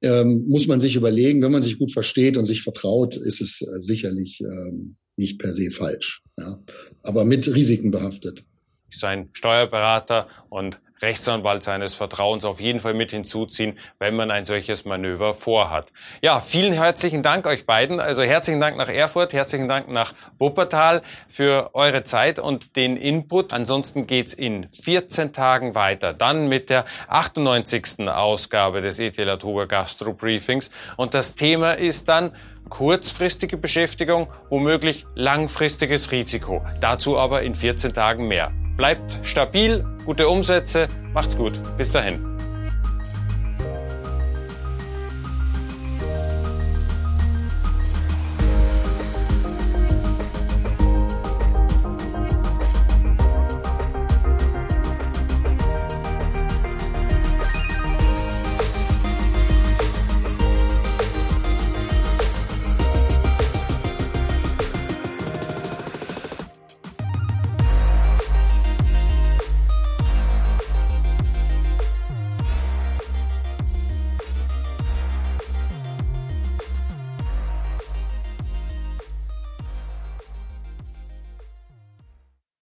ähm, 0.02 0.46
muss 0.48 0.68
man 0.68 0.82
sich 0.82 0.96
überlegen, 0.96 1.42
wenn 1.42 1.52
man 1.52 1.62
sich 1.62 1.80
gut 1.80 1.92
versteht 1.92 2.38
und 2.38 2.46
sich 2.46 2.64
vertraut, 2.64 3.16
ist 3.16 3.42
es 3.42 3.62
äh, 3.62 3.80
sicherlich 3.80 4.42
ähm, 4.42 4.96
nicht 5.16 5.40
per 5.40 5.54
se 5.54 5.70
falsch, 5.70 6.24
ja. 6.38 6.60
aber 7.04 7.26
mit 7.26 7.54
Risiken 7.54 7.92
behaftet. 7.92 8.44
Sein 8.90 9.30
Steuerberater 9.34 10.28
und 10.50 10.82
Rechtsanwalt 11.02 11.64
seines 11.64 11.96
Vertrauens 11.96 12.46
auf 12.46 12.60
jeden 12.60 12.80
Fall 12.80 12.94
mit 12.94 13.12
hinzuziehen, 13.12 13.80
wenn 14.00 14.16
man 14.16 14.32
ein 14.32 14.46
solches 14.46 14.86
Manöver 14.86 15.34
vorhat. 15.34 15.92
Ja, 16.22 16.40
vielen 16.40 16.74
herzlichen 16.74 17.24
Dank 17.24 17.48
euch 17.48 17.66
beiden. 17.66 18.00
Also 18.00 18.22
herzlichen 18.22 18.62
Dank 18.62 18.78
nach 18.78 18.90
Erfurt, 18.90 19.34
herzlichen 19.34 19.68
Dank 19.68 19.90
nach 19.90 20.14
Wuppertal 20.38 21.02
für 21.28 21.74
eure 21.74 22.04
Zeit 22.04 22.40
und 22.40 22.76
den 22.76 22.98
Input. 22.98 23.54
Ansonsten 23.54 24.08
geht's 24.08 24.34
in 24.34 24.68
14 24.70 25.34
Tagen 25.34 25.76
weiter. 25.76 26.14
Dann 26.14 26.48
mit 26.48 26.70
der 26.70 26.86
98. 27.08 28.08
Ausgabe 28.08 28.82
des 28.82 29.00
ETL 29.00 29.38
Toga 29.38 29.66
Gastro 29.66 30.14
Briefings. 30.14 30.70
Und 30.98 31.14
das 31.14 31.36
Thema 31.36 31.74
ist 31.74 32.08
dann 32.08 32.36
kurzfristige 32.70 33.58
Beschäftigung, 33.58 34.28
womöglich 34.50 35.06
langfristiges 35.16 36.12
Risiko. 36.12 36.66
Dazu 36.80 37.18
aber 37.18 37.42
in 37.44 37.56
14 37.56 37.94
Tagen 37.94 38.28
mehr. 38.28 38.52
Bleibt 38.78 39.20
stabil, 39.24 39.86
gute 40.06 40.28
Umsätze, 40.28 40.88
macht's 41.14 41.38
gut. 41.38 41.54
Bis 41.78 41.92
dahin. 41.92 42.20